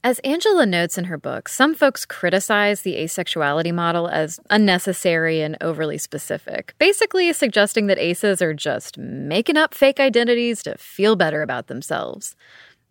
As 0.05 0.21
Angela 0.21 0.65
notes 0.65 0.97
in 0.97 1.05
her 1.05 1.19
book, 1.19 1.49
some 1.49 1.75
folks 1.75 2.07
criticize 2.07 2.83
the 2.83 2.95
asexuality 2.95 3.75
model 3.75 4.07
as 4.07 4.39
unnecessary 4.49 5.41
and 5.43 5.57
overly 5.61 5.99
specific, 5.99 6.73
basically 6.79 7.33
suggesting 7.33 7.89
that 7.89 7.99
aces 7.99 8.41
are 8.41 8.55
just 8.55 8.97
making 8.97 9.57
up 9.57 9.75
fake 9.75 9.99
identities 9.99 10.63
to 10.63 10.79
feel 10.79 11.17
better 11.17 11.43
about 11.43 11.67
themselves. 11.67 12.37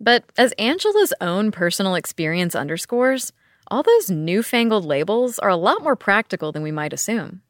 But 0.02 0.26
as 0.38 0.52
Angela's 0.54 1.14
own 1.22 1.50
personal 1.52 1.96
experience 1.96 2.56
underscores, 2.56 3.32
all 3.68 3.84
those 3.84 4.12
newfangled 4.12 4.84
labels 4.84 5.40
are 5.40 5.50
a 5.50 5.56
lot 5.56 5.82
more 5.84 5.96
practical 5.96 6.52
than 6.52 6.62
we 6.62 6.72
might 6.72 6.92
assume. 6.92 7.42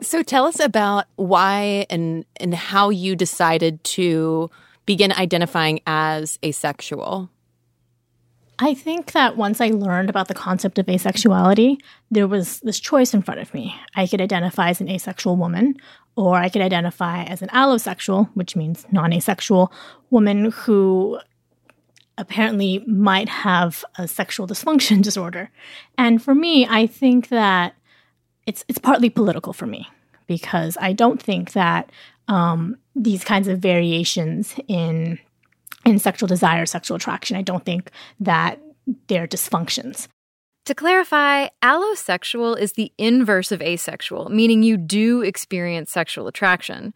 So 0.00 0.22
tell 0.22 0.46
us 0.46 0.58
about 0.58 1.04
why 1.16 1.86
and 1.90 2.24
and 2.40 2.54
how 2.54 2.88
you 2.90 3.14
decided 3.14 3.84
to 3.84 4.50
begin 4.86 5.12
identifying 5.12 5.80
as 5.86 6.38
asexual. 6.42 7.30
I 8.58 8.72
think 8.74 9.12
that 9.12 9.36
once 9.36 9.60
I 9.60 9.68
learned 9.68 10.08
about 10.08 10.28
the 10.28 10.34
concept 10.34 10.78
of 10.78 10.86
asexuality, 10.86 11.78
there 12.10 12.26
was 12.26 12.60
this 12.60 12.80
choice 12.80 13.12
in 13.12 13.22
front 13.22 13.40
of 13.40 13.52
me. 13.52 13.74
I 13.94 14.06
could 14.06 14.20
identify 14.20 14.70
as 14.70 14.80
an 14.80 14.88
asexual 14.88 15.36
woman, 15.36 15.76
or 16.16 16.36
I 16.36 16.48
could 16.48 16.62
identify 16.62 17.24
as 17.24 17.42
an 17.42 17.48
allosexual, 17.48 18.30
which 18.34 18.56
means 18.56 18.86
non 18.90 19.12
asexual 19.12 19.72
woman 20.10 20.50
who 20.50 21.18
apparently 22.18 22.78
might 22.86 23.28
have 23.28 23.84
a 23.98 24.08
sexual 24.08 24.46
dysfunction 24.46 25.02
disorder. 25.02 25.50
And 25.98 26.22
for 26.22 26.34
me, 26.34 26.66
I 26.66 26.86
think 26.86 27.28
that 27.28 27.74
it's 28.46 28.64
it's 28.68 28.78
partly 28.78 29.10
political 29.10 29.52
for 29.52 29.66
me 29.66 29.88
because 30.26 30.78
I 30.80 30.92
don't 30.92 31.22
think 31.22 31.52
that 31.52 31.90
um, 32.28 32.78
these 32.94 33.22
kinds 33.22 33.48
of 33.48 33.58
variations 33.58 34.54
in 34.66 35.18
in 35.86 35.98
sexual 35.98 36.26
desire, 36.26 36.66
sexual 36.66 36.96
attraction. 36.96 37.36
I 37.36 37.42
don't 37.42 37.64
think 37.64 37.90
that 38.20 38.60
they're 39.06 39.26
dysfunctions. 39.26 40.08
To 40.66 40.74
clarify, 40.74 41.46
allosexual 41.62 42.58
is 42.58 42.72
the 42.72 42.92
inverse 42.98 43.52
of 43.52 43.62
asexual, 43.62 44.28
meaning 44.28 44.64
you 44.64 44.76
do 44.76 45.22
experience 45.22 45.92
sexual 45.92 46.26
attraction. 46.26 46.92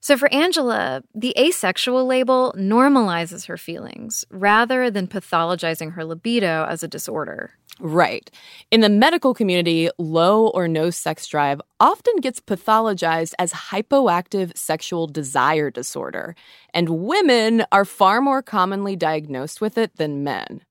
So 0.00 0.16
for 0.16 0.32
Angela, 0.32 1.02
the 1.14 1.34
asexual 1.36 2.06
label 2.06 2.54
normalizes 2.56 3.46
her 3.46 3.56
feelings 3.56 4.24
rather 4.30 4.88
than 4.88 5.08
pathologizing 5.08 5.94
her 5.94 6.04
libido 6.04 6.64
as 6.68 6.84
a 6.84 6.88
disorder. 6.88 7.50
Right. 7.80 8.28
In 8.72 8.80
the 8.80 8.88
medical 8.88 9.34
community, 9.34 9.88
low 9.98 10.48
or 10.48 10.66
no 10.66 10.90
sex 10.90 11.26
drive 11.26 11.60
often 11.78 12.16
gets 12.16 12.40
pathologized 12.40 13.34
as 13.38 13.52
hypoactive 13.52 14.56
sexual 14.56 15.06
desire 15.06 15.70
disorder, 15.70 16.34
and 16.74 16.88
women 16.88 17.64
are 17.70 17.84
far 17.84 18.20
more 18.20 18.42
commonly 18.42 18.96
diagnosed 18.96 19.60
with 19.60 19.78
it 19.78 19.96
than 19.96 20.24
men. 20.24 20.62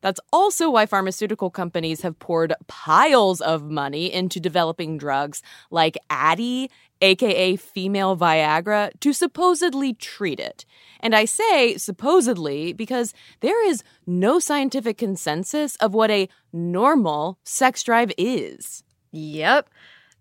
That's 0.00 0.20
also 0.32 0.70
why 0.70 0.86
pharmaceutical 0.86 1.50
companies 1.50 2.00
have 2.00 2.18
poured 2.18 2.54
piles 2.68 3.42
of 3.42 3.70
money 3.70 4.10
into 4.10 4.40
developing 4.40 4.96
drugs 4.96 5.42
like 5.70 5.98
Addyi, 6.08 6.70
aka 7.00 7.56
female 7.56 8.16
Viagra, 8.16 8.90
to 9.00 9.12
supposedly 9.12 9.94
treat 9.94 10.40
it. 10.40 10.64
And 11.00 11.14
I 11.14 11.24
say 11.24 11.76
supposedly 11.76 12.72
because 12.72 13.14
there 13.40 13.66
is 13.66 13.82
no 14.06 14.38
scientific 14.38 14.98
consensus 14.98 15.76
of 15.76 15.94
what 15.94 16.10
a 16.10 16.28
normal 16.52 17.38
sex 17.44 17.82
drive 17.82 18.12
is. 18.18 18.82
Yep. 19.12 19.68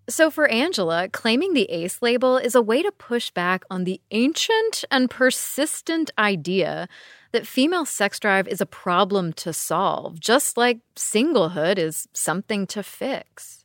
So, 0.09 0.31
for 0.31 0.47
Angela, 0.47 1.07
claiming 1.07 1.53
the 1.53 1.69
ACE 1.69 2.01
label 2.01 2.37
is 2.37 2.55
a 2.55 2.63
way 2.63 2.81
to 2.81 2.91
push 2.91 3.29
back 3.29 3.63
on 3.69 3.83
the 3.83 4.01
ancient 4.09 4.83
and 4.89 5.07
persistent 5.07 6.09
idea 6.17 6.87
that 7.31 7.45
female 7.45 7.85
sex 7.85 8.19
drive 8.19 8.47
is 8.47 8.59
a 8.59 8.65
problem 8.65 9.33
to 9.33 9.53
solve, 9.53 10.19
just 10.19 10.57
like 10.57 10.79
singlehood 10.95 11.77
is 11.77 12.07
something 12.11 12.65
to 12.67 12.81
fix. 12.81 13.58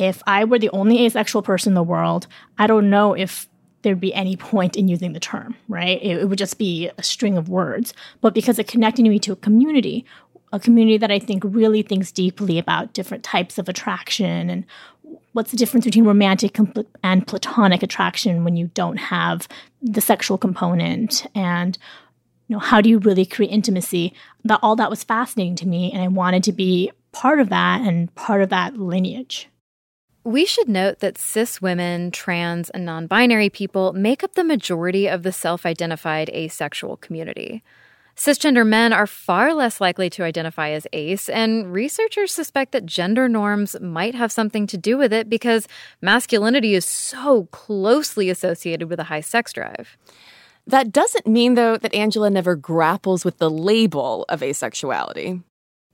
If 0.00 0.22
I 0.26 0.44
were 0.44 0.58
the 0.58 0.70
only 0.70 1.04
asexual 1.04 1.42
person 1.42 1.72
in 1.72 1.74
the 1.74 1.82
world, 1.82 2.26
I 2.58 2.66
don't 2.66 2.88
know 2.88 3.12
if 3.12 3.46
there'd 3.82 4.00
be 4.00 4.14
any 4.14 4.34
point 4.34 4.76
in 4.76 4.88
using 4.88 5.12
the 5.12 5.20
term, 5.20 5.54
right? 5.68 6.00
It, 6.02 6.18
it 6.18 6.28
would 6.28 6.38
just 6.38 6.58
be 6.58 6.90
a 6.96 7.02
string 7.02 7.36
of 7.36 7.50
words. 7.50 7.92
But 8.22 8.34
because 8.34 8.58
it 8.58 8.66
connected 8.66 9.02
me 9.02 9.18
to 9.18 9.32
a 9.32 9.36
community, 9.36 10.06
a 10.54 10.58
community 10.58 10.96
that 10.96 11.10
I 11.10 11.18
think 11.18 11.44
really 11.44 11.82
thinks 11.82 12.12
deeply 12.12 12.58
about 12.58 12.94
different 12.94 13.24
types 13.24 13.58
of 13.58 13.68
attraction 13.68 14.48
and 14.48 14.64
what's 15.32 15.50
the 15.50 15.56
difference 15.58 15.84
between 15.84 16.04
romantic 16.04 16.58
and 17.02 17.26
platonic 17.26 17.82
attraction 17.82 18.42
when 18.42 18.56
you 18.56 18.70
don't 18.74 18.96
have 18.96 19.46
the 19.82 20.00
sexual 20.00 20.38
component 20.38 21.26
and 21.34 21.76
you 22.48 22.56
know 22.56 22.60
how 22.60 22.80
do 22.80 22.88
you 22.88 22.98
really 22.98 23.26
create 23.26 23.52
intimacy 23.52 24.12
that 24.44 24.58
all 24.62 24.76
that 24.76 24.90
was 24.90 25.04
fascinating 25.04 25.54
to 25.56 25.68
me 25.68 25.92
and 25.92 26.02
i 26.02 26.08
wanted 26.08 26.42
to 26.42 26.52
be 26.52 26.90
part 27.12 27.40
of 27.40 27.48
that 27.48 27.80
and 27.80 28.12
part 28.14 28.42
of 28.42 28.48
that 28.48 28.76
lineage 28.76 29.48
we 30.24 30.44
should 30.44 30.68
note 30.68 31.00
that 31.00 31.18
cis 31.18 31.62
women, 31.62 32.10
trans, 32.10 32.70
and 32.70 32.84
non 32.84 33.06
binary 33.06 33.50
people 33.50 33.92
make 33.92 34.22
up 34.22 34.34
the 34.34 34.44
majority 34.44 35.08
of 35.08 35.22
the 35.22 35.32
self 35.32 35.64
identified 35.64 36.28
asexual 36.30 36.96
community. 36.98 37.62
Cisgender 38.16 38.66
men 38.66 38.92
are 38.92 39.06
far 39.06 39.54
less 39.54 39.80
likely 39.80 40.10
to 40.10 40.24
identify 40.24 40.70
as 40.70 40.86
ace, 40.92 41.30
and 41.30 41.72
researchers 41.72 42.32
suspect 42.32 42.72
that 42.72 42.84
gender 42.84 43.30
norms 43.30 43.80
might 43.80 44.14
have 44.14 44.30
something 44.30 44.66
to 44.66 44.76
do 44.76 44.98
with 44.98 45.12
it 45.12 45.30
because 45.30 45.66
masculinity 46.02 46.74
is 46.74 46.84
so 46.84 47.44
closely 47.46 48.28
associated 48.28 48.90
with 48.90 49.00
a 49.00 49.04
high 49.04 49.22
sex 49.22 49.54
drive. 49.54 49.96
That 50.66 50.92
doesn't 50.92 51.26
mean, 51.26 51.54
though, 51.54 51.78
that 51.78 51.94
Angela 51.94 52.28
never 52.28 52.56
grapples 52.56 53.24
with 53.24 53.38
the 53.38 53.50
label 53.50 54.26
of 54.28 54.40
asexuality. 54.40 55.42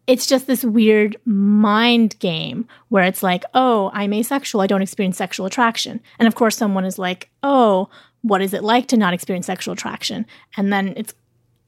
It's 0.06 0.26
just 0.26 0.46
this 0.46 0.64
weird 0.64 1.16
mind 1.24 2.18
game 2.20 2.68
where 2.88 3.04
it's 3.04 3.22
like, 3.22 3.44
oh, 3.54 3.90
I'm 3.92 4.12
asexual. 4.12 4.60
I 4.60 4.66
don't 4.66 4.82
experience 4.82 5.16
sexual 5.16 5.46
attraction. 5.46 6.00
And 6.18 6.28
of 6.28 6.34
course, 6.34 6.56
someone 6.56 6.84
is 6.84 6.98
like, 6.98 7.28
oh, 7.42 7.88
what 8.22 8.40
is 8.40 8.54
it 8.54 8.62
like 8.62 8.86
to 8.88 8.96
not 8.96 9.14
experience 9.14 9.46
sexual 9.46 9.74
attraction? 9.74 10.26
And 10.56 10.72
then 10.72 10.94
it's 10.96 11.14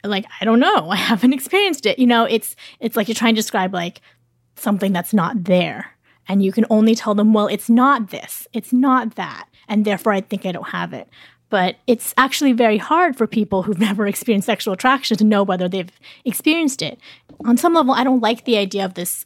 like 0.05 0.27
i 0.41 0.45
don't 0.45 0.61
know 0.61 0.91
i 0.91 0.97
haven't 0.97 1.33
experienced 1.33 1.87
it 1.87 1.99
you 1.99 2.07
know 2.07 2.25
it's 2.25 2.57
it's 2.81 2.97
like 2.97 3.09
you're 3.09 3.15
trying 3.15 3.35
to 3.35 3.41
describe 3.41 3.75
like 3.75 4.01
something 4.57 4.93
that's 4.93 5.15
not 5.15 5.45
there 5.45 5.93
and 6.29 6.43
you 6.43 6.53
can 6.53 6.67
only 6.71 6.95
tell 6.95 7.15
them 7.15 7.33
well 7.33 7.47
it's 7.47 7.71
not 7.71 8.11
this 8.11 8.47
it's 8.53 8.73
not 8.73 9.15
that 9.15 9.49
and 9.69 9.85
therefore 9.85 10.13
i 10.13 10.21
think 10.21 10.45
i 10.47 10.53
don't 10.53 10.69
have 10.69 10.93
it 10.93 11.09
but 11.51 11.77
it's 11.87 12.15
actually 12.17 12.53
very 12.53 12.79
hard 12.79 13.17
for 13.17 13.27
people 13.27 13.63
who've 13.63 13.79
never 13.89 14.07
experienced 14.07 14.47
sexual 14.47 14.75
attraction 14.75 15.17
to 15.17 15.25
know 15.25 15.43
whether 15.43 15.69
they've 15.69 15.93
experienced 16.25 16.83
it 16.83 16.99
on 17.45 17.57
some 17.57 17.75
level 17.75 17.95
i 17.95 18.05
don't 18.05 18.21
like 18.21 18.45
the 18.45 18.57
idea 18.57 18.85
of 18.85 18.95
this 18.95 19.25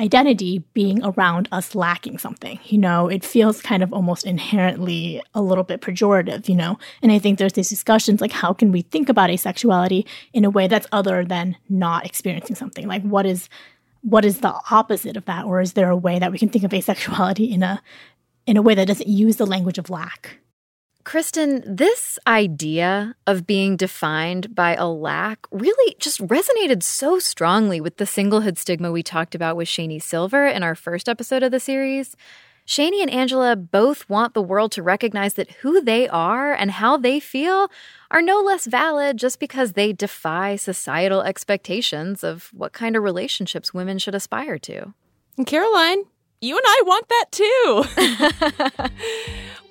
identity 0.00 0.64
being 0.74 1.04
around 1.04 1.48
us 1.52 1.74
lacking 1.74 2.18
something. 2.18 2.58
You 2.64 2.78
know, 2.78 3.08
it 3.08 3.24
feels 3.24 3.62
kind 3.62 3.82
of 3.82 3.92
almost 3.92 4.26
inherently 4.26 5.22
a 5.34 5.42
little 5.42 5.64
bit 5.64 5.80
pejorative, 5.80 6.48
you 6.48 6.56
know? 6.56 6.78
And 7.02 7.12
I 7.12 7.18
think 7.18 7.38
there's 7.38 7.52
these 7.52 7.68
discussions 7.68 8.20
like, 8.20 8.32
how 8.32 8.52
can 8.52 8.72
we 8.72 8.82
think 8.82 9.08
about 9.08 9.30
asexuality 9.30 10.06
in 10.32 10.44
a 10.44 10.50
way 10.50 10.66
that's 10.66 10.86
other 10.90 11.24
than 11.24 11.56
not 11.68 12.06
experiencing 12.06 12.56
something? 12.56 12.86
Like, 12.86 13.02
what 13.02 13.26
is. 13.26 13.48
What 14.06 14.26
is 14.26 14.40
the 14.40 14.54
opposite 14.70 15.16
of 15.16 15.24
that, 15.24 15.46
or 15.46 15.62
is 15.62 15.72
there 15.72 15.88
a 15.88 15.96
way 15.96 16.18
that 16.18 16.30
we 16.30 16.36
can 16.36 16.50
think 16.50 16.62
of 16.62 16.72
asexuality 16.72 17.50
in 17.50 17.62
a 17.62 17.80
in 18.46 18.58
a 18.58 18.60
way 18.60 18.74
that 18.74 18.86
doesn't 18.86 19.08
use 19.08 19.36
the 19.36 19.46
language 19.46 19.78
of 19.78 19.88
lack? 19.88 20.40
Kristen, 21.04 21.62
this 21.66 22.18
idea 22.26 23.14
of 23.26 23.46
being 23.46 23.76
defined 23.76 24.54
by 24.54 24.74
a 24.74 24.88
lack 24.88 25.46
really 25.50 25.94
just 25.98 26.18
resonated 26.26 26.82
so 26.82 27.18
strongly 27.18 27.78
with 27.78 27.98
the 27.98 28.06
singlehood 28.06 28.56
stigma 28.56 28.90
we 28.90 29.02
talked 29.02 29.34
about 29.34 29.54
with 29.54 29.68
Shani 29.68 30.02
Silver 30.02 30.46
in 30.46 30.62
our 30.62 30.74
first 30.74 31.06
episode 31.06 31.42
of 31.42 31.52
the 31.52 31.60
series. 31.60 32.16
Shani 32.66 33.02
and 33.02 33.10
Angela 33.10 33.54
both 33.54 34.08
want 34.08 34.32
the 34.32 34.40
world 34.40 34.72
to 34.72 34.82
recognize 34.82 35.34
that 35.34 35.50
who 35.56 35.82
they 35.82 36.08
are 36.08 36.54
and 36.54 36.70
how 36.70 36.96
they 36.96 37.20
feel 37.20 37.70
are 38.10 38.22
no 38.22 38.40
less 38.40 38.64
valid 38.64 39.18
just 39.18 39.38
because 39.38 39.72
they 39.72 39.92
defy 39.92 40.56
societal 40.56 41.20
expectations 41.20 42.24
of 42.24 42.48
what 42.54 42.72
kind 42.72 42.96
of 42.96 43.02
relationships 43.02 43.74
women 43.74 43.98
should 43.98 44.14
aspire 44.14 44.58
to. 44.60 44.94
And 45.36 45.46
Caroline, 45.46 46.04
you 46.44 46.56
and 46.56 46.64
I 46.66 46.82
want 46.86 47.08
that 47.08 47.24
too. 47.32 48.90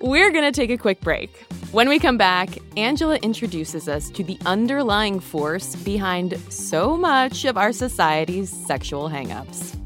We're 0.00 0.30
going 0.32 0.44
to 0.44 0.52
take 0.52 0.70
a 0.70 0.76
quick 0.76 1.00
break. 1.00 1.30
When 1.72 1.88
we 1.88 1.98
come 1.98 2.18
back, 2.18 2.50
Angela 2.76 3.16
introduces 3.16 3.88
us 3.88 4.10
to 4.10 4.22
the 4.22 4.38
underlying 4.44 5.18
force 5.18 5.74
behind 5.76 6.38
so 6.52 6.96
much 6.96 7.44
of 7.44 7.56
our 7.56 7.72
society's 7.72 8.50
sexual 8.50 9.08
hangups. 9.08 9.76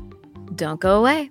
Don't 0.57 0.81
go 0.81 0.99
away. 0.99 1.31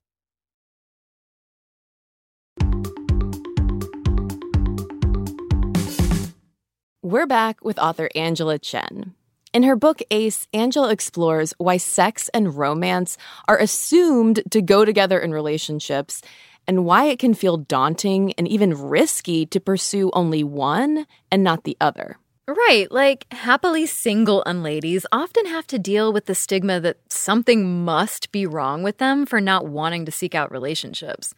We're 7.03 7.25
back 7.25 7.65
with 7.65 7.79
author 7.79 8.09
Angela 8.13 8.59
Chen. 8.59 9.15
In 9.53 9.63
her 9.63 9.75
book 9.75 10.03
Ace, 10.11 10.47
Angela 10.53 10.91
explores 10.91 11.51
why 11.57 11.77
sex 11.77 12.29
and 12.31 12.55
romance 12.55 13.17
are 13.47 13.57
assumed 13.57 14.43
to 14.51 14.61
go 14.61 14.85
together 14.85 15.19
in 15.19 15.33
relationships 15.33 16.21
and 16.67 16.85
why 16.85 17.05
it 17.05 17.17
can 17.17 17.33
feel 17.33 17.57
daunting 17.57 18.33
and 18.33 18.47
even 18.47 18.79
risky 18.79 19.47
to 19.47 19.59
pursue 19.59 20.11
only 20.13 20.43
one 20.43 21.07
and 21.31 21.43
not 21.43 21.63
the 21.63 21.75
other. 21.81 22.19
Right, 22.47 22.85
like 22.91 23.25
happily 23.33 23.87
single 23.87 24.43
unladies 24.45 25.07
often 25.11 25.47
have 25.47 25.65
to 25.67 25.79
deal 25.79 26.13
with 26.13 26.27
the 26.27 26.35
stigma 26.35 26.79
that 26.81 26.97
something 27.11 27.83
must 27.83 28.31
be 28.31 28.45
wrong 28.45 28.83
with 28.83 28.99
them 28.99 29.25
for 29.25 29.41
not 29.41 29.65
wanting 29.65 30.05
to 30.05 30.11
seek 30.11 30.35
out 30.35 30.51
relationships. 30.51 31.33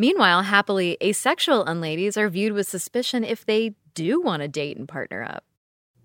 Meanwhile, 0.00 0.44
happily 0.44 0.96
asexual 1.02 1.66
unladies 1.66 2.16
are 2.16 2.30
viewed 2.30 2.52
with 2.52 2.66
suspicion 2.68 3.22
if 3.22 3.44
they 3.44 3.74
do 3.94 4.20
want 4.20 4.42
to 4.42 4.48
date 4.48 4.76
and 4.76 4.88
partner 4.88 5.22
up. 5.22 5.44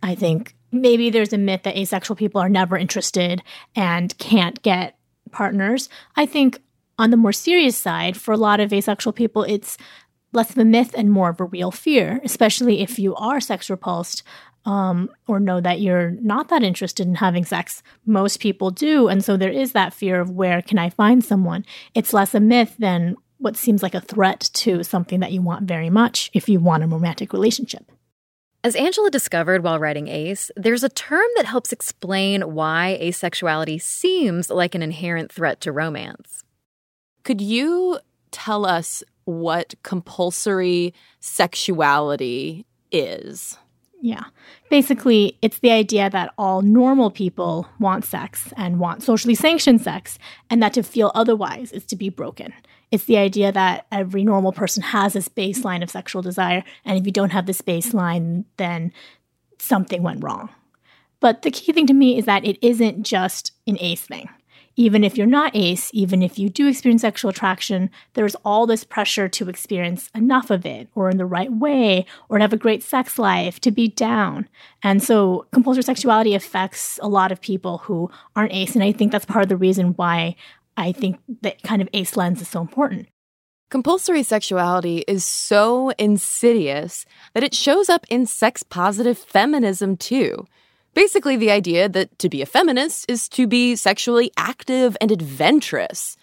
I 0.01 0.15
think 0.15 0.55
maybe 0.71 1.09
there's 1.09 1.33
a 1.33 1.37
myth 1.37 1.63
that 1.63 1.77
asexual 1.77 2.15
people 2.15 2.41
are 2.41 2.49
never 2.49 2.77
interested 2.77 3.41
and 3.75 4.15
can't 4.17 4.61
get 4.61 4.97
partners. 5.31 5.89
I 6.15 6.25
think 6.25 6.61
on 6.97 7.09
the 7.09 7.17
more 7.17 7.33
serious 7.33 7.75
side, 7.75 8.15
for 8.15 8.33
a 8.33 8.37
lot 8.37 8.59
of 8.59 8.71
asexual 8.71 9.13
people, 9.13 9.43
it's 9.43 9.77
less 10.31 10.51
of 10.51 10.57
a 10.57 10.65
myth 10.65 10.93
and 10.97 11.11
more 11.11 11.29
of 11.29 11.39
a 11.39 11.45
real 11.45 11.71
fear, 11.71 12.21
especially 12.23 12.81
if 12.81 12.99
you 12.99 13.15
are 13.15 13.39
sex 13.39 13.69
repulsed 13.69 14.23
um, 14.65 15.09
or 15.27 15.39
know 15.39 15.61
that 15.61 15.79
you're 15.79 16.11
not 16.21 16.49
that 16.49 16.63
interested 16.63 17.07
in 17.07 17.15
having 17.15 17.45
sex. 17.45 17.83
Most 18.05 18.39
people 18.39 18.71
do. 18.71 19.07
And 19.07 19.23
so 19.23 19.37
there 19.37 19.51
is 19.51 19.73
that 19.73 19.93
fear 19.93 20.19
of 20.19 20.31
where 20.31 20.61
can 20.61 20.77
I 20.77 20.89
find 20.89 21.23
someone? 21.23 21.65
It's 21.93 22.13
less 22.13 22.33
a 22.33 22.39
myth 22.39 22.75
than 22.79 23.15
what 23.37 23.57
seems 23.57 23.83
like 23.83 23.95
a 23.95 24.01
threat 24.01 24.49
to 24.53 24.83
something 24.83 25.19
that 25.19 25.31
you 25.31 25.41
want 25.41 25.67
very 25.67 25.89
much 25.89 26.29
if 26.33 26.47
you 26.47 26.59
want 26.59 26.83
a 26.83 26.87
romantic 26.87 27.33
relationship. 27.33 27.91
As 28.63 28.75
Angela 28.75 29.11
discovered 29.11 29.63
while 29.63 29.77
writing 29.77 30.07
Ace, 30.07 30.49
there's 30.55 30.83
a 30.83 30.89
term 30.89 31.27
that 31.35 31.45
helps 31.45 31.71
explain 31.71 32.55
why 32.55 32.97
asexuality 32.99 33.79
seems 33.79 34.49
like 34.49 34.73
an 34.73 34.81
inherent 34.81 35.31
threat 35.31 35.61
to 35.61 35.71
romance. 35.71 36.43
Could 37.23 37.41
you 37.41 37.99
tell 38.31 38.65
us 38.65 39.03
what 39.25 39.75
compulsory 39.83 40.93
sexuality 41.19 42.65
is? 42.91 43.57
Yeah. 44.01 44.25
Basically, 44.69 45.37
it's 45.41 45.59
the 45.59 45.71
idea 45.71 46.09
that 46.09 46.33
all 46.37 46.61
normal 46.61 47.11
people 47.11 47.67
want 47.79 48.05
sex 48.05 48.53
and 48.57 48.79
want 48.79 49.03
socially 49.03 49.35
sanctioned 49.35 49.81
sex, 49.81 50.19
and 50.49 50.61
that 50.61 50.73
to 50.73 50.83
feel 50.83 51.11
otherwise 51.15 51.71
is 51.71 51.85
to 51.85 51.95
be 51.95 52.09
broken. 52.09 52.53
It's 52.91 53.05
the 53.05 53.17
idea 53.17 53.51
that 53.51 53.87
every 53.91 54.23
normal 54.23 54.51
person 54.51 54.83
has 54.83 55.13
this 55.13 55.27
baseline 55.27 55.83
of 55.83 55.89
sexual 55.89 56.21
desire, 56.21 56.63
and 56.85 56.97
if 56.97 57.05
you 57.05 57.11
don't 57.11 57.31
have 57.31 57.45
this 57.45 57.61
baseline, 57.61 58.45
then 58.57 58.93
something 59.57 60.03
went 60.03 60.23
wrong. 60.23 60.49
But 61.19 61.41
the 61.41 61.51
key 61.51 61.73
thing 61.73 61.87
to 61.87 61.93
me 61.93 62.17
is 62.17 62.25
that 62.25 62.45
it 62.45 62.57
isn't 62.61 63.03
just 63.03 63.51
an 63.65 63.77
ace 63.79 64.05
thing. 64.05 64.29
Even 64.77 65.05
if 65.05 65.17
you're 65.17 65.25
not 65.25 65.55
ace, 65.55 65.89
even 65.93 66.21
if 66.21 66.37
you 66.37 66.49
do 66.49 66.67
experience 66.67 67.01
sexual 67.01 67.29
attraction, 67.29 67.89
there's 68.13 68.35
all 68.43 68.67
this 68.67 68.83
pressure 68.83 69.29
to 69.29 69.47
experience 69.47 70.09
enough 70.13 70.51
of 70.51 70.65
it, 70.65 70.89
or 70.93 71.09
in 71.09 71.17
the 71.17 71.25
right 71.25 71.51
way, 71.51 72.05
or 72.27 72.37
to 72.37 72.43
have 72.43 72.51
a 72.51 72.57
great 72.57 72.83
sex 72.83 73.17
life, 73.17 73.61
to 73.61 73.71
be 73.71 73.87
down. 73.87 74.49
And 74.83 75.01
so 75.01 75.47
compulsory 75.53 75.83
sexuality 75.83 76.35
affects 76.35 76.99
a 77.01 77.07
lot 77.07 77.31
of 77.31 77.39
people 77.39 77.77
who 77.79 78.11
aren't 78.35 78.53
ace. 78.53 78.75
And 78.75 78.83
I 78.83 78.91
think 78.91 79.13
that's 79.13 79.25
part 79.25 79.43
of 79.43 79.49
the 79.49 79.55
reason 79.55 79.93
why 79.93 80.35
I 80.77 80.91
think 80.91 81.19
that 81.41 81.61
kind 81.63 81.81
of 81.81 81.89
ace 81.93 82.17
lens 82.17 82.41
is 82.41 82.49
so 82.49 82.61
important. 82.61 83.07
Compulsory 83.69 84.23
sexuality 84.23 85.03
is 85.07 85.25
so 85.25 85.89
insidious 85.97 87.05
that 87.33 87.43
it 87.43 87.53
shows 87.55 87.89
up 87.89 88.05
in 88.09 88.25
sex 88.25 88.63
positive 88.63 89.17
feminism 89.17 89.97
too. 89.97 90.45
Basically, 90.93 91.35
the 91.35 91.51
idea 91.51 91.89
that 91.89 92.17
to 92.19 92.29
be 92.29 92.41
a 92.41 92.45
feminist 92.45 93.09
is 93.09 93.27
to 93.29 93.47
be 93.47 93.75
sexually 93.75 94.31
active 94.37 94.95
and 95.01 95.11
adventurous. 95.11 96.15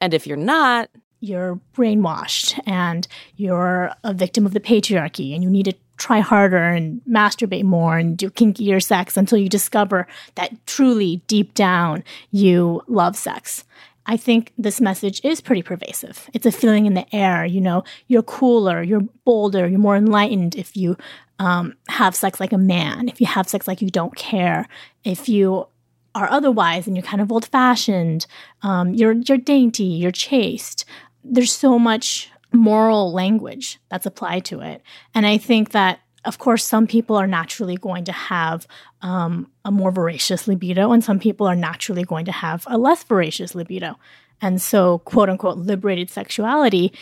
And 0.00 0.14
if 0.14 0.26
you're 0.26 0.36
not, 0.36 0.88
you're 1.20 1.58
brainwashed 1.74 2.60
and 2.66 3.08
you're 3.36 3.90
a 4.04 4.12
victim 4.12 4.44
of 4.44 4.52
the 4.52 4.60
patriarchy 4.60 5.34
and 5.34 5.42
you 5.42 5.50
need 5.50 5.64
to 5.64 5.74
try 5.96 6.20
harder 6.20 6.62
and 6.62 7.00
masturbate 7.08 7.64
more 7.64 7.98
and 7.98 8.16
do 8.16 8.30
kinkier 8.30 8.82
sex 8.82 9.16
until 9.16 9.38
you 9.38 9.48
discover 9.48 10.06
that 10.34 10.54
truly 10.66 11.22
deep 11.26 11.54
down 11.54 12.02
you 12.30 12.82
love 12.88 13.16
sex. 13.16 13.64
I 14.06 14.16
think 14.16 14.52
this 14.58 14.80
message 14.80 15.20
is 15.24 15.40
pretty 15.40 15.62
pervasive. 15.62 16.28
It's 16.34 16.44
a 16.44 16.52
feeling 16.52 16.86
in 16.86 16.94
the 16.94 17.14
air. 17.14 17.46
You 17.46 17.60
know, 17.60 17.84
you're 18.06 18.22
cooler, 18.22 18.82
you're 18.82 19.06
bolder, 19.24 19.66
you're 19.66 19.78
more 19.78 19.96
enlightened 19.96 20.56
if 20.56 20.76
you 20.76 20.96
um, 21.38 21.74
have 21.88 22.14
sex 22.14 22.38
like 22.38 22.52
a 22.52 22.58
man, 22.58 23.08
if 23.08 23.20
you 23.20 23.26
have 23.26 23.48
sex 23.48 23.66
like 23.66 23.80
you 23.80 23.90
don't 23.90 24.14
care, 24.14 24.68
if 25.04 25.28
you 25.28 25.66
are 26.14 26.30
otherwise 26.30 26.86
and 26.86 26.96
you're 26.96 27.04
kind 27.04 27.22
of 27.22 27.32
old 27.32 27.46
fashioned, 27.46 28.26
um, 28.62 28.94
you're 28.94 29.12
you're 29.12 29.38
dainty, 29.38 29.84
you're 29.84 30.12
chaste. 30.12 30.84
There's 31.24 31.52
so 31.52 31.78
much 31.78 32.30
moral 32.54 33.12
language 33.12 33.78
that's 33.90 34.06
applied 34.06 34.44
to 34.46 34.60
it, 34.60 34.82
and 35.14 35.26
I 35.26 35.38
think 35.38 35.70
that 35.72 36.00
of 36.24 36.38
course, 36.38 36.64
some 36.64 36.86
people 36.86 37.16
are 37.16 37.26
naturally 37.26 37.76
going 37.76 38.04
to 38.04 38.12
have 38.12 38.66
um, 39.02 39.50
a 39.64 39.70
more 39.70 39.90
voracious 39.90 40.48
libido, 40.48 40.92
and 40.92 41.04
some 41.04 41.18
people 41.18 41.46
are 41.46 41.56
naturally 41.56 42.04
going 42.04 42.24
to 42.24 42.32
have 42.32 42.64
a 42.66 42.78
less 42.78 43.04
voracious 43.04 43.54
libido. 43.54 43.98
And 44.40 44.60
so, 44.60 44.98
quote 45.00 45.28
unquote, 45.28 45.58
liberated 45.58 46.10
sexuality, 46.10 46.92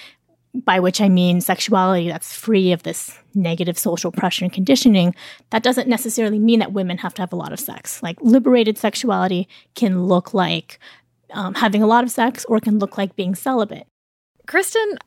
by 0.55 0.81
which 0.81 1.01
I 1.01 1.09
mean 1.09 1.41
sexuality 1.41 2.09
that's 2.09 2.35
free 2.35 2.73
of 2.73 2.83
this 2.83 3.17
negative 3.35 3.79
social 3.79 4.12
pressure 4.12 4.45
and 4.45 4.53
conditioning, 4.53 5.15
that 5.51 5.62
doesn't 5.62 5.88
necessarily 5.88 6.38
mean 6.38 6.59
that 6.59 6.73
women 6.73 6.99
have 6.99 7.15
to 7.15 7.23
have 7.23 7.33
a 7.33 7.37
lot 7.37 7.53
of 7.53 7.61
sex. 7.61 8.03
Like, 8.03 8.21
liberated 8.21 8.77
sexuality 8.77 9.49
can 9.75 10.05
look 10.05 10.35
like 10.35 10.79
um, 11.33 11.55
having 11.55 11.83
a 11.83 11.87
lot 11.87 12.05
of 12.05 12.11
sex 12.11 12.45
or 12.47 12.61
can 12.61 12.79
look 12.79 12.99
like 12.99 13.17
being 13.17 13.35
celibate. 13.35 13.87
Kristen, 14.53 14.99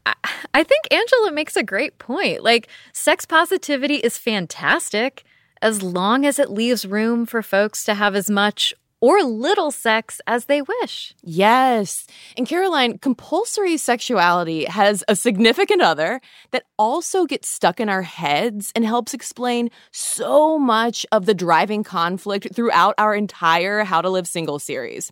I 0.56 0.64
think 0.64 0.92
Angela 0.92 1.32
makes 1.32 1.56
a 1.56 1.62
great 1.62 2.00
point. 2.00 2.42
Like, 2.42 2.68
sex 2.94 3.28
positivity 3.28 3.98
is 3.98 4.18
fantastic 4.18 5.24
as 5.62 5.84
long 5.84 6.26
as 6.26 6.40
it 6.40 6.50
leaves 6.50 6.84
room 6.84 7.28
for 7.28 7.44
folks 7.44 7.84
to 7.84 7.94
have 7.94 8.16
as 8.16 8.28
much 8.28 8.74
or 9.02 9.22
little 9.22 9.70
sex 9.70 10.20
as 10.26 10.46
they 10.46 10.64
wish. 10.64 11.14
Yes. 11.22 12.08
And 12.36 12.48
Caroline, 12.48 12.98
compulsory 12.98 13.78
sexuality 13.78 14.66
has 14.66 15.04
a 15.08 15.16
significant 15.16 15.84
other 15.84 16.22
that 16.50 16.64
also 16.80 17.28
gets 17.28 17.48
stuck 17.48 17.80
in 17.80 17.88
our 17.88 18.02
heads 18.02 18.72
and 18.76 18.84
helps 18.84 19.14
explain 19.14 19.70
so 19.92 20.58
much 20.58 21.06
of 21.12 21.28
the 21.28 21.36
driving 21.36 21.84
conflict 21.84 22.48
throughout 22.56 22.96
our 22.98 23.14
entire 23.14 23.84
How 23.84 24.02
to 24.02 24.10
Live 24.10 24.28
Single 24.28 24.58
series. 24.58 25.12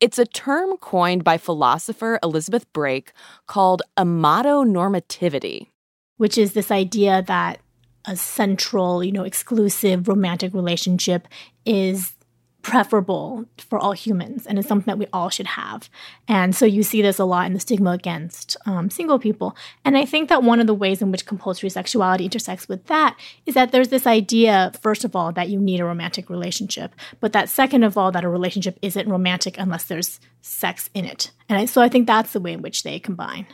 It's 0.00 0.18
a 0.18 0.24
term 0.24 0.76
coined 0.78 1.24
by 1.24 1.36
philosopher 1.36 2.18
Elizabeth 2.22 2.70
Brake 2.72 3.12
called 3.46 3.82
amatonormativity, 3.98 5.68
which 6.16 6.38
is 6.38 6.54
this 6.54 6.70
idea 6.70 7.22
that 7.26 7.60
a 8.06 8.16
central, 8.16 9.04
you 9.04 9.12
know, 9.12 9.24
exclusive 9.24 10.08
romantic 10.08 10.54
relationship 10.54 11.28
is 11.66 12.14
preferable 12.62 13.46
for 13.58 13.78
all 13.78 13.92
humans 13.92 14.46
and 14.46 14.58
it's 14.58 14.68
something 14.68 14.90
that 14.90 14.98
we 14.98 15.06
all 15.12 15.30
should 15.30 15.46
have. 15.46 15.88
And 16.28 16.54
so 16.54 16.66
you 16.66 16.82
see 16.82 17.00
this 17.02 17.18
a 17.18 17.24
lot 17.24 17.46
in 17.46 17.54
the 17.54 17.60
stigma 17.60 17.92
against 17.92 18.56
um, 18.66 18.90
single 18.90 19.18
people. 19.18 19.56
And 19.84 19.96
I 19.96 20.04
think 20.04 20.28
that 20.28 20.42
one 20.42 20.60
of 20.60 20.66
the 20.66 20.74
ways 20.74 21.00
in 21.00 21.10
which 21.10 21.26
compulsory 21.26 21.70
sexuality 21.70 22.24
intersects 22.24 22.68
with 22.68 22.86
that 22.86 23.16
is 23.46 23.54
that 23.54 23.72
there's 23.72 23.88
this 23.88 24.06
idea, 24.06 24.72
first 24.82 25.04
of 25.04 25.16
all, 25.16 25.32
that 25.32 25.48
you 25.48 25.58
need 25.58 25.80
a 25.80 25.84
romantic 25.84 26.28
relationship, 26.28 26.94
but 27.20 27.32
that 27.32 27.48
second 27.48 27.82
of 27.82 27.96
all, 27.96 28.12
that 28.12 28.24
a 28.24 28.28
relationship 28.28 28.78
isn't 28.82 29.08
romantic 29.08 29.58
unless 29.58 29.84
there's 29.84 30.20
sex 30.42 30.90
in 30.94 31.04
it. 31.04 31.30
And 31.48 31.58
I, 31.58 31.64
so 31.64 31.80
I 31.80 31.88
think 31.88 32.06
that's 32.06 32.32
the 32.32 32.40
way 32.40 32.52
in 32.52 32.62
which 32.62 32.82
they 32.82 32.98
combine. 32.98 33.46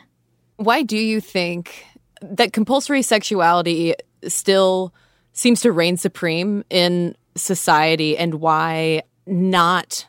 Why 0.57 0.83
do 0.83 0.97
you 0.97 1.21
think 1.21 1.85
that 2.21 2.51
compulsory 2.51 3.01
sexuality 3.01 3.93
still 4.27 4.93
seems 5.33 5.61
to 5.61 5.71
reign 5.71 5.97
supreme 5.97 6.63
in 6.69 7.15
society 7.37 8.17
and 8.17 8.35
why 8.35 9.03
not 9.25 10.07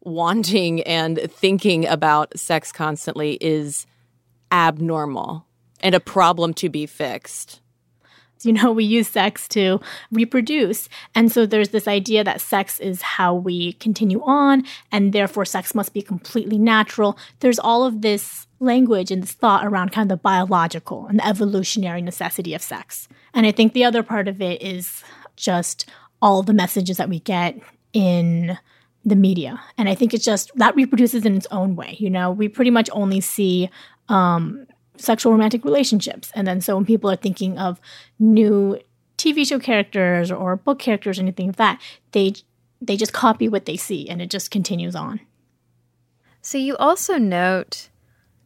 wanting 0.00 0.82
and 0.82 1.18
thinking 1.30 1.86
about 1.86 2.38
sex 2.38 2.72
constantly 2.72 3.38
is 3.40 3.86
abnormal 4.52 5.46
and 5.80 5.94
a 5.94 6.00
problem 6.00 6.54
to 6.54 6.68
be 6.68 6.86
fixed. 6.86 7.60
You 8.42 8.52
know, 8.52 8.72
we 8.72 8.84
use 8.84 9.08
sex 9.08 9.48
to 9.48 9.80
reproduce. 10.12 10.90
And 11.14 11.32
so 11.32 11.46
there's 11.46 11.70
this 11.70 11.88
idea 11.88 12.22
that 12.24 12.42
sex 12.42 12.78
is 12.78 13.00
how 13.00 13.34
we 13.34 13.72
continue 13.74 14.22
on, 14.22 14.64
and 14.92 15.14
therefore 15.14 15.46
sex 15.46 15.74
must 15.74 15.94
be 15.94 16.02
completely 16.02 16.58
natural. 16.58 17.16
There's 17.40 17.58
all 17.58 17.86
of 17.86 18.02
this 18.02 18.46
language 18.60 19.10
and 19.10 19.22
this 19.22 19.32
thought 19.32 19.64
around 19.64 19.92
kind 19.92 20.10
of 20.10 20.18
the 20.18 20.22
biological 20.22 21.06
and 21.06 21.18
the 21.18 21.26
evolutionary 21.26 22.02
necessity 22.02 22.52
of 22.52 22.60
sex. 22.60 23.08
And 23.32 23.46
I 23.46 23.52
think 23.52 23.72
the 23.72 23.84
other 23.84 24.02
part 24.02 24.28
of 24.28 24.42
it 24.42 24.60
is 24.60 25.02
just 25.36 25.88
all 26.24 26.42
the 26.42 26.54
messages 26.54 26.96
that 26.96 27.10
we 27.10 27.20
get 27.20 27.60
in 27.92 28.58
the 29.04 29.14
media. 29.14 29.60
And 29.76 29.90
I 29.90 29.94
think 29.94 30.14
it's 30.14 30.24
just 30.24 30.50
that 30.56 30.74
reproduces 30.74 31.26
in 31.26 31.36
its 31.36 31.46
own 31.50 31.76
way. 31.76 31.96
You 32.00 32.08
know, 32.08 32.32
we 32.32 32.48
pretty 32.48 32.70
much 32.70 32.88
only 32.92 33.20
see 33.20 33.68
um, 34.08 34.66
sexual 34.96 35.32
romantic 35.32 35.66
relationships. 35.66 36.32
And 36.34 36.46
then 36.46 36.62
so 36.62 36.76
when 36.76 36.86
people 36.86 37.10
are 37.10 37.16
thinking 37.16 37.58
of 37.58 37.78
new 38.18 38.80
TV 39.18 39.46
show 39.46 39.58
characters 39.58 40.32
or 40.32 40.56
book 40.56 40.78
characters 40.78 41.18
or 41.18 41.22
anything 41.22 41.50
of 41.50 41.56
that, 41.56 41.78
they 42.12 42.32
they 42.80 42.96
just 42.96 43.12
copy 43.12 43.46
what 43.46 43.66
they 43.66 43.76
see 43.76 44.08
and 44.08 44.22
it 44.22 44.30
just 44.30 44.50
continues 44.50 44.96
on. 44.96 45.20
So 46.40 46.56
you 46.56 46.74
also 46.78 47.18
note 47.18 47.90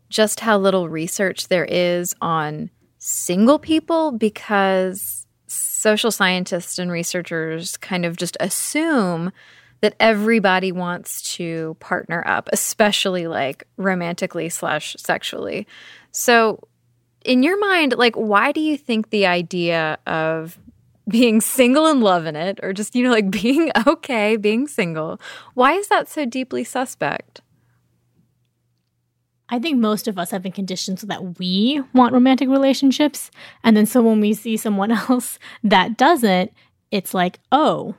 just 0.08 0.40
how 0.40 0.58
little 0.58 0.88
research 0.88 1.46
there 1.46 1.64
is 1.64 2.12
on 2.20 2.70
single 2.98 3.60
people 3.60 4.10
because 4.10 5.27
social 5.78 6.10
scientists 6.10 6.78
and 6.78 6.90
researchers 6.90 7.76
kind 7.76 8.04
of 8.04 8.16
just 8.16 8.36
assume 8.40 9.32
that 9.80 9.94
everybody 10.00 10.72
wants 10.72 11.36
to 11.36 11.76
partner 11.78 12.24
up, 12.26 12.48
especially 12.52 13.28
like 13.28 13.62
romantically 13.76 14.48
slash 14.48 14.96
sexually. 14.98 15.68
So, 16.10 16.66
in 17.24 17.42
your 17.42 17.58
mind, 17.60 17.94
like, 17.96 18.16
why 18.16 18.50
do 18.52 18.60
you 18.60 18.76
think 18.76 19.10
the 19.10 19.26
idea 19.26 19.98
of 20.06 20.58
being 21.08 21.40
single 21.40 21.86
and 21.86 22.02
loving 22.02 22.36
it, 22.36 22.58
or 22.62 22.72
just, 22.72 22.96
you 22.96 23.04
know, 23.04 23.10
like 23.10 23.30
being 23.42 23.70
okay 23.86 24.36
being 24.36 24.66
single, 24.66 25.20
why 25.54 25.74
is 25.74 25.88
that 25.88 26.08
so 26.08 26.24
deeply 26.24 26.64
suspect? 26.64 27.40
I 29.50 29.58
think 29.58 29.78
most 29.78 30.08
of 30.08 30.18
us 30.18 30.30
have 30.30 30.42
been 30.42 30.52
conditioned 30.52 31.00
so 31.00 31.06
that 31.06 31.38
we 31.38 31.82
want 31.94 32.12
romantic 32.12 32.48
relationships. 32.48 33.30
And 33.64 33.76
then 33.76 33.86
so 33.86 34.02
when 34.02 34.20
we 34.20 34.34
see 34.34 34.56
someone 34.56 34.90
else 35.10 35.38
that 35.64 35.96
doesn't, 35.96 36.52
it's 36.90 37.14
like, 37.14 37.38
oh, 37.52 37.94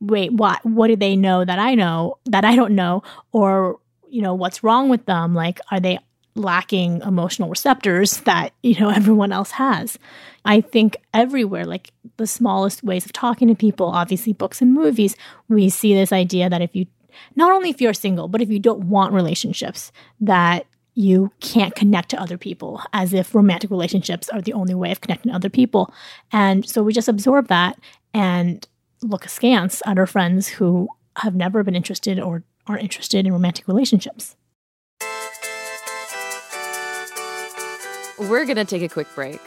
wait, 0.00 0.32
what 0.32 0.64
what 0.64 0.88
do 0.88 0.96
they 0.96 1.16
know 1.16 1.44
that 1.44 1.58
I 1.58 1.74
know 1.74 2.18
that 2.26 2.44
I 2.44 2.56
don't 2.56 2.74
know? 2.74 3.02
Or, 3.32 3.78
you 4.08 4.22
know, 4.22 4.34
what's 4.34 4.62
wrong 4.62 4.88
with 4.88 5.06
them? 5.06 5.34
Like, 5.34 5.60
are 5.70 5.80
they 5.80 5.98
lacking 6.34 7.02
emotional 7.02 7.48
receptors 7.48 8.18
that, 8.24 8.52
you 8.62 8.78
know, 8.78 8.90
everyone 8.90 9.32
else 9.32 9.52
has. 9.52 9.98
I 10.44 10.60
think 10.60 10.96
everywhere, 11.14 11.64
like 11.64 11.92
the 12.16 12.26
smallest 12.26 12.82
ways 12.82 13.04
of 13.04 13.12
talking 13.12 13.48
to 13.48 13.54
people, 13.54 13.86
obviously 13.86 14.32
books 14.32 14.60
and 14.60 14.72
movies, 14.72 15.16
we 15.48 15.68
see 15.68 15.94
this 15.94 16.12
idea 16.12 16.48
that 16.50 16.62
if 16.62 16.74
you 16.74 16.86
not 17.36 17.52
only 17.52 17.68
if 17.68 17.80
you're 17.80 17.92
single, 17.92 18.26
but 18.26 18.40
if 18.40 18.48
you 18.48 18.58
don't 18.58 18.88
want 18.88 19.12
relationships, 19.12 19.92
that 20.20 20.66
you 20.94 21.32
can't 21.40 21.74
connect 21.74 22.10
to 22.10 22.20
other 22.20 22.36
people 22.36 22.82
as 22.92 23.12
if 23.14 23.34
romantic 23.34 23.70
relationships 23.70 24.28
are 24.28 24.42
the 24.42 24.52
only 24.52 24.74
way 24.74 24.92
of 24.92 25.00
connecting 25.00 25.30
to 25.30 25.36
other 25.36 25.48
people. 25.48 25.92
And 26.32 26.68
so 26.68 26.82
we 26.82 26.92
just 26.92 27.08
absorb 27.08 27.48
that 27.48 27.78
and 28.12 28.66
look 29.02 29.24
askance 29.24 29.82
at 29.86 29.98
our 29.98 30.06
friends 30.06 30.48
who 30.48 30.88
have 31.16 31.34
never 31.34 31.62
been 31.62 31.74
interested 31.74 32.20
or 32.20 32.44
aren't 32.66 32.82
interested 32.82 33.26
in 33.26 33.32
romantic 33.32 33.66
relationships. 33.68 34.36
We're 38.18 38.44
going 38.44 38.56
to 38.56 38.64
take 38.64 38.82
a 38.82 38.88
quick 38.88 39.08
break. 39.14 39.40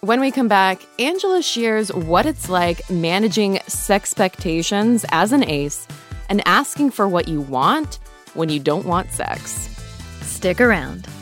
When 0.00 0.20
we 0.20 0.30
come 0.30 0.48
back, 0.48 0.82
Angela 0.98 1.42
shares 1.42 1.92
what 1.92 2.26
it's 2.26 2.48
like 2.48 2.88
managing 2.90 3.56
sexpectations 3.68 5.04
as 5.12 5.32
an 5.32 5.44
ace 5.44 5.86
and 6.28 6.42
asking 6.46 6.90
for 6.90 7.06
what 7.06 7.28
you 7.28 7.40
want 7.40 8.00
when 8.34 8.48
you 8.48 8.58
don't 8.58 8.86
want 8.86 9.12
sex. 9.12 9.71
Stick 10.42 10.60
around. 10.60 11.21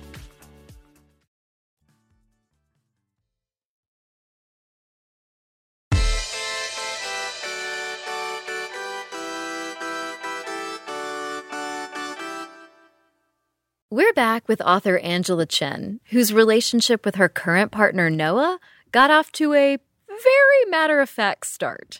We're 13.93 14.13
back 14.13 14.47
with 14.47 14.61
author 14.61 14.99
Angela 14.99 15.45
Chen, 15.45 15.99
whose 16.11 16.31
relationship 16.31 17.03
with 17.03 17.15
her 17.15 17.27
current 17.27 17.73
partner 17.73 18.09
Noah 18.09 18.57
got 18.93 19.11
off 19.11 19.33
to 19.33 19.53
a 19.53 19.77
very 20.07 20.65
matter 20.69 21.01
of 21.01 21.09
fact 21.09 21.45
start. 21.47 21.99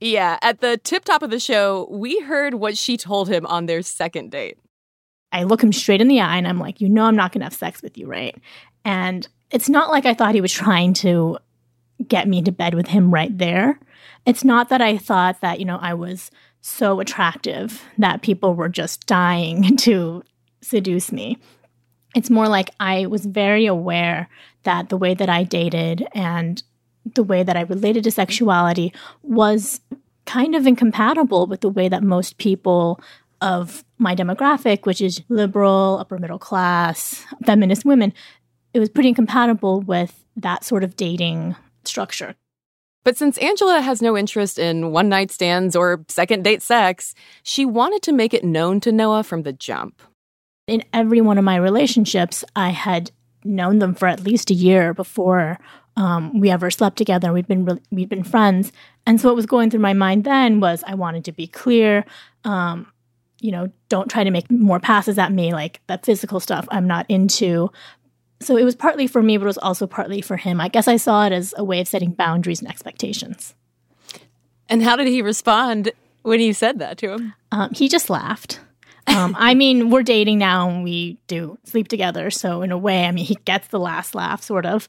Yeah, 0.00 0.40
at 0.42 0.60
the 0.60 0.78
tip 0.78 1.04
top 1.04 1.22
of 1.22 1.30
the 1.30 1.38
show, 1.38 1.86
we 1.92 2.18
heard 2.18 2.54
what 2.54 2.76
she 2.76 2.96
told 2.96 3.28
him 3.28 3.46
on 3.46 3.66
their 3.66 3.82
second 3.82 4.32
date. 4.32 4.58
I 5.30 5.44
look 5.44 5.62
him 5.62 5.72
straight 5.72 6.00
in 6.00 6.08
the 6.08 6.20
eye 6.20 6.38
and 6.38 6.48
I'm 6.48 6.58
like, 6.58 6.80
you 6.80 6.88
know, 6.88 7.04
I'm 7.04 7.14
not 7.14 7.30
going 7.30 7.42
to 7.42 7.46
have 7.46 7.54
sex 7.54 7.82
with 7.82 7.96
you, 7.96 8.08
right? 8.08 8.36
And 8.84 9.24
it's 9.52 9.68
not 9.68 9.90
like 9.90 10.06
I 10.06 10.14
thought 10.14 10.34
he 10.34 10.40
was 10.40 10.52
trying 10.52 10.92
to 10.94 11.38
get 12.08 12.26
me 12.26 12.38
into 12.38 12.50
bed 12.50 12.74
with 12.74 12.88
him 12.88 13.14
right 13.14 13.38
there. 13.38 13.78
It's 14.26 14.42
not 14.42 14.70
that 14.70 14.82
I 14.82 14.98
thought 14.98 15.40
that, 15.42 15.60
you 15.60 15.66
know, 15.66 15.78
I 15.80 15.94
was 15.94 16.32
so 16.62 16.98
attractive 16.98 17.84
that 17.96 18.22
people 18.22 18.56
were 18.56 18.68
just 18.68 19.06
dying 19.06 19.76
to 19.82 20.24
seduce 20.60 21.12
me. 21.12 21.38
It's 22.14 22.30
more 22.30 22.48
like 22.48 22.70
I 22.80 23.06
was 23.06 23.26
very 23.26 23.66
aware 23.66 24.28
that 24.64 24.88
the 24.88 24.96
way 24.96 25.14
that 25.14 25.28
I 25.28 25.44
dated 25.44 26.06
and 26.12 26.62
the 27.14 27.22
way 27.22 27.42
that 27.42 27.56
I 27.56 27.62
related 27.62 28.04
to 28.04 28.10
sexuality 28.10 28.92
was 29.22 29.80
kind 30.26 30.54
of 30.54 30.66
incompatible 30.66 31.46
with 31.46 31.60
the 31.60 31.68
way 31.68 31.88
that 31.88 32.02
most 32.02 32.38
people 32.38 33.00
of 33.40 33.84
my 33.98 34.14
demographic, 34.14 34.84
which 34.84 35.00
is 35.00 35.22
liberal, 35.28 35.98
upper 36.00 36.18
middle 36.18 36.38
class, 36.38 37.24
feminist 37.46 37.84
women, 37.84 38.12
it 38.74 38.80
was 38.80 38.88
pretty 38.88 39.10
incompatible 39.10 39.80
with 39.80 40.24
that 40.36 40.64
sort 40.64 40.84
of 40.84 40.96
dating 40.96 41.56
structure. 41.84 42.34
But 43.04 43.16
since 43.16 43.38
Angela 43.38 43.80
has 43.80 44.02
no 44.02 44.16
interest 44.18 44.58
in 44.58 44.92
one 44.92 45.08
night 45.08 45.30
stands 45.30 45.74
or 45.74 46.04
second 46.08 46.44
date 46.44 46.62
sex, 46.62 47.14
she 47.42 47.64
wanted 47.64 48.02
to 48.02 48.12
make 48.12 48.34
it 48.34 48.44
known 48.44 48.80
to 48.80 48.92
Noah 48.92 49.22
from 49.22 49.44
the 49.44 49.52
jump 49.52 50.02
in 50.68 50.84
every 50.92 51.20
one 51.20 51.38
of 51.38 51.44
my 51.44 51.56
relationships, 51.56 52.44
I 52.54 52.70
had 52.70 53.10
known 53.44 53.78
them 53.78 53.94
for 53.94 54.08
at 54.08 54.24
least 54.24 54.50
a 54.50 54.54
year 54.54 54.92
before 54.92 55.58
um, 55.96 56.38
we 56.38 56.50
ever 56.50 56.70
slept 56.70 56.96
together. 56.96 57.32
We'd 57.32 57.48
been 57.48 57.64
re- 57.64 57.80
we'd 57.90 58.08
been 58.08 58.22
friends, 58.22 58.72
and 59.06 59.20
so 59.20 59.28
what 59.28 59.36
was 59.36 59.46
going 59.46 59.70
through 59.70 59.80
my 59.80 59.94
mind 59.94 60.24
then 60.24 60.60
was 60.60 60.84
I 60.86 60.94
wanted 60.94 61.24
to 61.24 61.32
be 61.32 61.46
clear. 61.46 62.04
Um, 62.44 62.92
you 63.40 63.52
know, 63.52 63.70
don't 63.88 64.10
try 64.10 64.24
to 64.24 64.30
make 64.30 64.50
more 64.50 64.80
passes 64.80 65.18
at 65.18 65.32
me, 65.32 65.52
like 65.52 65.80
that 65.86 66.04
physical 66.04 66.40
stuff. 66.40 66.66
I'm 66.70 66.86
not 66.86 67.06
into. 67.08 67.70
So 68.40 68.56
it 68.56 68.64
was 68.64 68.76
partly 68.76 69.06
for 69.06 69.22
me, 69.22 69.36
but 69.36 69.44
it 69.44 69.46
was 69.46 69.58
also 69.58 69.86
partly 69.86 70.20
for 70.20 70.36
him. 70.36 70.60
I 70.60 70.68
guess 70.68 70.86
I 70.86 70.96
saw 70.96 71.26
it 71.26 71.32
as 71.32 71.54
a 71.56 71.64
way 71.64 71.80
of 71.80 71.88
setting 71.88 72.12
boundaries 72.12 72.60
and 72.60 72.70
expectations. 72.70 73.54
And 74.68 74.82
how 74.82 74.96
did 74.96 75.08
he 75.08 75.22
respond 75.22 75.90
when 76.22 76.40
you 76.40 76.52
said 76.52 76.78
that 76.78 76.98
to 76.98 77.12
him? 77.12 77.34
Um, 77.50 77.72
he 77.74 77.88
just 77.88 78.10
laughed. 78.10 78.60
Um, 79.08 79.34
I 79.38 79.54
mean, 79.54 79.90
we're 79.90 80.02
dating 80.02 80.38
now 80.38 80.68
and 80.68 80.84
we 80.84 81.18
do 81.26 81.58
sleep 81.64 81.88
together. 81.88 82.30
So, 82.30 82.62
in 82.62 82.72
a 82.72 82.78
way, 82.78 83.04
I 83.04 83.12
mean, 83.12 83.24
he 83.24 83.36
gets 83.44 83.68
the 83.68 83.80
last 83.80 84.14
laugh, 84.14 84.42
sort 84.42 84.66
of. 84.66 84.88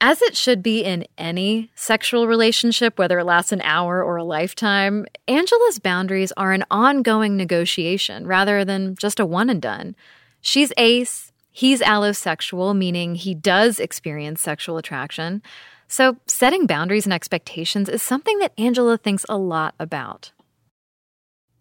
As 0.00 0.20
it 0.20 0.36
should 0.36 0.62
be 0.62 0.84
in 0.84 1.06
any 1.16 1.70
sexual 1.74 2.26
relationship, 2.26 2.98
whether 2.98 3.18
it 3.20 3.24
lasts 3.24 3.52
an 3.52 3.62
hour 3.62 4.02
or 4.02 4.16
a 4.16 4.24
lifetime, 4.24 5.06
Angela's 5.28 5.78
boundaries 5.78 6.32
are 6.36 6.52
an 6.52 6.64
ongoing 6.70 7.36
negotiation 7.36 8.26
rather 8.26 8.64
than 8.64 8.96
just 8.96 9.18
a 9.18 9.24
one 9.24 9.48
and 9.48 9.62
done. 9.62 9.96
She's 10.42 10.72
ace, 10.76 11.32
he's 11.50 11.80
allosexual, 11.80 12.76
meaning 12.76 13.14
he 13.14 13.34
does 13.34 13.80
experience 13.80 14.42
sexual 14.42 14.76
attraction. 14.76 15.42
So, 15.88 16.16
setting 16.26 16.66
boundaries 16.66 17.06
and 17.06 17.12
expectations 17.12 17.88
is 17.88 18.02
something 18.02 18.38
that 18.40 18.52
Angela 18.58 18.98
thinks 18.98 19.24
a 19.28 19.38
lot 19.38 19.74
about 19.78 20.32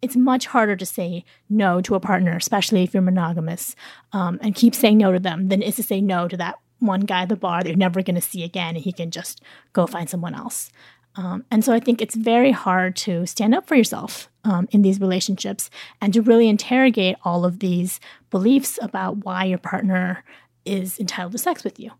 it's 0.03 0.15
much 0.15 0.47
harder 0.47 0.75
to 0.75 0.85
say 0.85 1.23
no 1.49 1.81
to 1.81 1.95
a 1.95 1.99
partner, 1.99 2.35
especially 2.35 2.83
if 2.83 2.93
you're 2.93 3.01
monogamous, 3.01 3.75
um, 4.11 4.37
and 4.41 4.53
keep 4.53 4.75
saying 4.75 4.97
no 4.97 5.11
to 5.11 5.19
them 5.19 5.47
than 5.47 5.61
it 5.61 5.69
is 5.69 5.77
to 5.77 5.83
say 5.83 6.01
no 6.01 6.27
to 6.27 6.37
that 6.37 6.55
one 6.79 7.01
guy 7.01 7.21
at 7.21 7.29
the 7.29 7.35
bar 7.35 7.63
that 7.63 7.69
you're 7.69 7.77
never 7.77 8.03
going 8.03 8.15
to 8.15 8.21
see 8.21 8.43
again 8.43 8.75
and 8.75 8.83
he 8.83 8.91
can 8.91 9.09
just 9.09 9.41
go 9.71 9.87
find 9.87 10.09
someone 10.09 10.35
else. 10.35 10.69
Um, 11.15 11.45
and 11.49 11.63
so 11.63 11.73
I 11.73 11.79
think 11.79 12.01
it's 12.01 12.15
very 12.15 12.51
hard 12.51 12.95
to 12.97 13.25
stand 13.25 13.55
up 13.55 13.67
for 13.67 13.75
yourself 13.75 14.29
um, 14.43 14.67
in 14.71 14.81
these 14.81 14.99
relationships 14.99 15.69
and 16.01 16.13
to 16.13 16.21
really 16.21 16.49
interrogate 16.49 17.15
all 17.23 17.45
of 17.45 17.59
these 17.59 17.99
beliefs 18.29 18.79
about 18.81 19.23
why 19.23 19.45
your 19.45 19.59
partner 19.59 20.23
is 20.65 20.99
entitled 20.99 21.33
to 21.33 21.37
sex 21.37 21.63
with 21.63 21.79
you. 21.79 21.91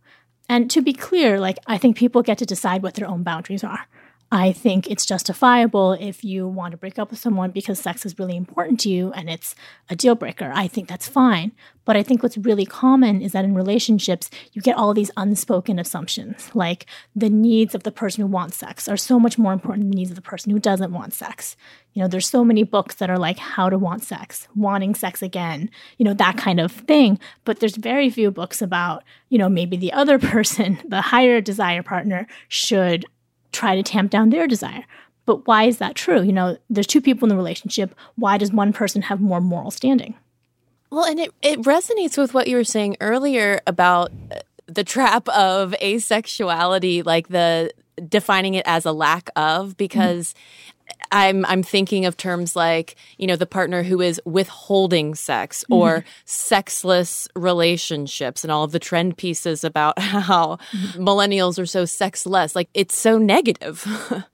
And 0.50 0.70
to 0.72 0.82
be 0.82 0.94
clear, 0.94 1.40
like 1.40 1.58
I 1.68 1.78
think 1.78 1.96
people 1.96 2.22
get 2.22 2.40
to 2.40 2.46
decide 2.46 2.84
what 2.84 2.96
their 2.96 3.08
own 3.08 3.24
boundaries 3.24 3.64
are. 3.64 3.88
I 4.34 4.52
think 4.52 4.90
it's 4.90 5.06
justifiable 5.06 5.94
if 5.94 6.24
you 6.24 6.48
want 6.48 6.72
to 6.72 6.78
break 6.78 6.98
up 6.98 7.12
with 7.12 7.20
someone 7.20 7.52
because 7.52 7.78
sex 7.78 8.04
is 8.04 8.18
really 8.18 8.36
important 8.36 8.80
to 8.80 8.90
you 8.90 9.12
and 9.12 9.30
it's 9.30 9.54
a 9.92 9.96
deal 9.96 10.16
breaker. 10.16 10.52
I 10.56 10.68
think 10.68 10.90
that's 10.90 11.08
fine. 11.08 11.52
But 11.86 11.98
I 11.98 12.02
think 12.02 12.24
what's 12.24 12.38
really 12.40 12.66
common 12.66 13.22
is 13.22 13.34
that 13.34 13.46
in 13.46 13.54
relationships, 13.54 14.32
you 14.54 14.62
get 14.64 14.76
all 14.76 14.96
these 14.96 15.12
unspoken 15.18 15.78
assumptions, 15.78 16.50
like 16.56 16.88
the 17.16 17.30
needs 17.30 17.76
of 17.76 17.84
the 17.84 17.92
person 17.92 18.22
who 18.22 18.28
wants 18.28 18.58
sex 18.58 18.88
are 18.88 18.98
so 18.98 19.20
much 19.20 19.38
more 19.38 19.54
important 19.54 19.84
than 19.84 19.92
the 19.92 19.98
needs 19.98 20.10
of 20.10 20.16
the 20.16 20.22
person 20.24 20.52
who 20.52 20.58
doesn't 20.58 20.94
want 20.94 21.14
sex. 21.14 21.56
You 21.94 22.02
know, 22.02 22.08
there's 22.08 22.28
so 22.28 22.44
many 22.44 22.64
books 22.64 22.96
that 22.96 23.12
are 23.12 23.20
like 23.20 23.38
how 23.38 23.70
to 23.70 23.78
want 23.78 24.02
sex, 24.02 24.48
wanting 24.56 24.96
sex 24.96 25.22
again, 25.22 25.70
you 26.00 26.06
know, 26.06 26.16
that 26.16 26.38
kind 26.38 26.60
of 26.60 26.72
thing. 26.72 27.20
But 27.46 27.60
there's 27.60 27.76
very 27.76 28.10
few 28.10 28.32
books 28.32 28.64
about, 28.64 29.04
you 29.30 29.38
know, 29.38 29.50
maybe 29.50 29.78
the 29.78 29.94
other 29.94 30.18
person, 30.34 30.80
the 30.88 31.02
higher 31.02 31.40
desire 31.40 31.84
partner, 31.84 32.26
should 32.48 33.06
try 33.54 33.76
to 33.76 33.84
tamp 33.84 34.12
down 34.12 34.30
their 34.30 34.48
desire. 34.48 34.84
But 35.26 35.48
why 35.48 35.64
is 35.64 35.78
that 35.78 35.96
true? 35.96 36.22
You 36.22 36.34
know, 36.34 36.58
there's 36.70 36.88
two 36.88 37.00
people 37.00 37.26
in 37.26 37.30
the 37.30 37.38
relationship. 37.38 37.96
Why 38.16 38.38
does 38.38 38.52
one 38.52 38.74
person 38.74 39.04
have 39.04 39.22
more 39.22 39.40
moral 39.40 39.72
standing? 39.72 40.16
Well, 40.90 41.06
and 41.06 41.20
it, 41.20 41.34
it 41.42 41.62
resonates 41.62 42.18
with 42.18 42.34
what 42.34 42.48
you 42.48 42.58
were 42.58 42.64
saying 42.64 42.98
earlier 43.00 43.62
about 43.66 44.12
uh, 44.32 44.40
the 44.68 44.84
trap 44.84 45.28
of 45.30 45.74
asexuality, 45.82 47.06
like 47.06 47.30
the 47.30 47.72
defining 48.10 48.56
it 48.56 48.66
as 48.68 48.86
a 48.86 48.92
lack 48.92 49.30
of, 49.36 49.78
because 49.78 50.36
I'm 51.14 51.46
I'm 51.46 51.62
thinking 51.62 52.06
of 52.06 52.18
terms 52.18 52.56
like 52.56 52.96
you 53.18 53.28
know 53.28 53.36
the 53.36 53.46
partner 53.46 53.84
who 53.84 54.02
is 54.02 54.20
withholding 54.26 55.14
sex 55.16 55.64
or 55.70 56.00
mm-hmm. 56.00 56.08
sexless 56.26 57.28
relationships 57.36 58.44
and 58.44 58.52
all 58.52 58.64
of 58.64 58.72
the 58.72 58.80
trend 58.80 59.16
pieces 59.16 59.64
about 59.64 59.98
how 60.00 60.58
mm-hmm. 60.72 61.08
millennials 61.08 61.60
are 61.60 61.68
so 61.68 61.86
sexless. 61.86 62.56
Like 62.56 62.70
it's 62.74 62.96
so 62.96 63.18
negative. 63.18 63.88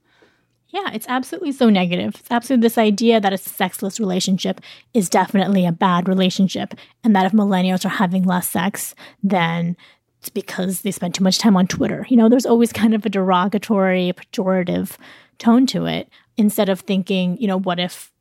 Yeah, 0.72 0.92
it's 0.92 1.08
absolutely 1.08 1.50
so 1.50 1.68
negative. 1.68 2.14
It's 2.14 2.30
absolutely 2.30 2.62
this 2.62 2.78
idea 2.78 3.20
that 3.20 3.32
a 3.32 3.38
sexless 3.38 3.98
relationship 3.98 4.60
is 4.94 5.10
definitely 5.10 5.66
a 5.66 5.72
bad 5.72 6.08
relationship, 6.08 6.74
and 7.02 7.16
that 7.16 7.26
if 7.26 7.32
millennials 7.32 7.84
are 7.84 7.88
having 7.88 8.22
less 8.22 8.48
sex, 8.48 8.94
then 9.20 9.76
it's 10.20 10.28
because 10.28 10.82
they 10.82 10.92
spend 10.92 11.16
too 11.16 11.24
much 11.24 11.38
time 11.38 11.56
on 11.56 11.66
Twitter. 11.66 12.06
You 12.08 12.16
know, 12.16 12.28
there's 12.28 12.46
always 12.46 12.72
kind 12.72 12.94
of 12.94 13.04
a 13.04 13.08
derogatory, 13.08 14.12
pejorative 14.12 14.96
tone 15.38 15.66
to 15.66 15.86
it 15.86 16.08
instead 16.40 16.68
of 16.68 16.80
thinking, 16.80 17.36
you 17.38 17.46
know, 17.46 17.58
what 17.58 17.78
if 17.78 18.12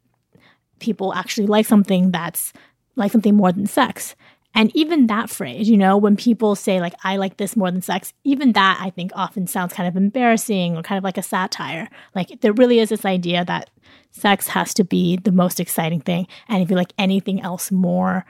people 0.79 1.13
actually 1.13 1.47
like 1.47 1.65
something 1.65 2.11
that's 2.11 2.53
like 2.95 3.11
something 3.11 3.35
more 3.35 3.51
than 3.51 3.65
sex? 3.65 4.15
And 4.55 4.75
even 4.75 5.07
that 5.07 5.29
phrase, 5.29 5.69
you 5.69 5.77
know, 5.77 5.95
when 5.95 6.17
people 6.17 6.55
say, 6.55 6.81
like, 6.81 6.95
I 7.03 7.17
like 7.17 7.37
this 7.37 7.55
more 7.55 7.69
than 7.69 7.81
sex, 7.81 8.13
even 8.23 8.53
that 8.53 8.79
I 8.81 8.89
think 8.89 9.11
often 9.15 9.45
sounds 9.45 9.73
kind 9.73 9.87
of 9.87 9.95
embarrassing 9.95 10.75
or 10.75 10.81
kind 10.81 10.97
of 10.97 11.03
like 11.03 11.17
a 11.17 11.23
satire. 11.23 11.87
Like, 12.15 12.41
there 12.41 12.53
really 12.53 12.79
is 12.79 12.89
this 12.89 13.05
idea 13.05 13.45
that 13.45 13.69
sex 14.11 14.47
has 14.47 14.73
to 14.73 14.83
be 14.83 15.17
the 15.17 15.31
most 15.31 15.59
exciting 15.59 16.01
thing. 16.01 16.27
And 16.47 16.63
if 16.63 16.69
you 16.69 16.75
like 16.75 16.93
anything 16.97 17.41
else 17.41 17.71
more, 17.71 18.25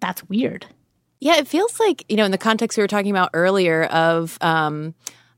that's 0.00 0.26
weird. 0.28 0.66
Yeah, 1.20 1.36
it 1.36 1.46
feels 1.46 1.78
like 1.78 2.04
you 2.08 2.16
know, 2.16 2.24
in 2.24 2.30
the 2.30 2.38
context 2.38 2.78
we 2.78 2.82
were 2.82 2.88
talking 2.88 3.10
about 3.10 3.30
earlier 3.34 3.84
of 3.84 4.38
um, 4.40 4.94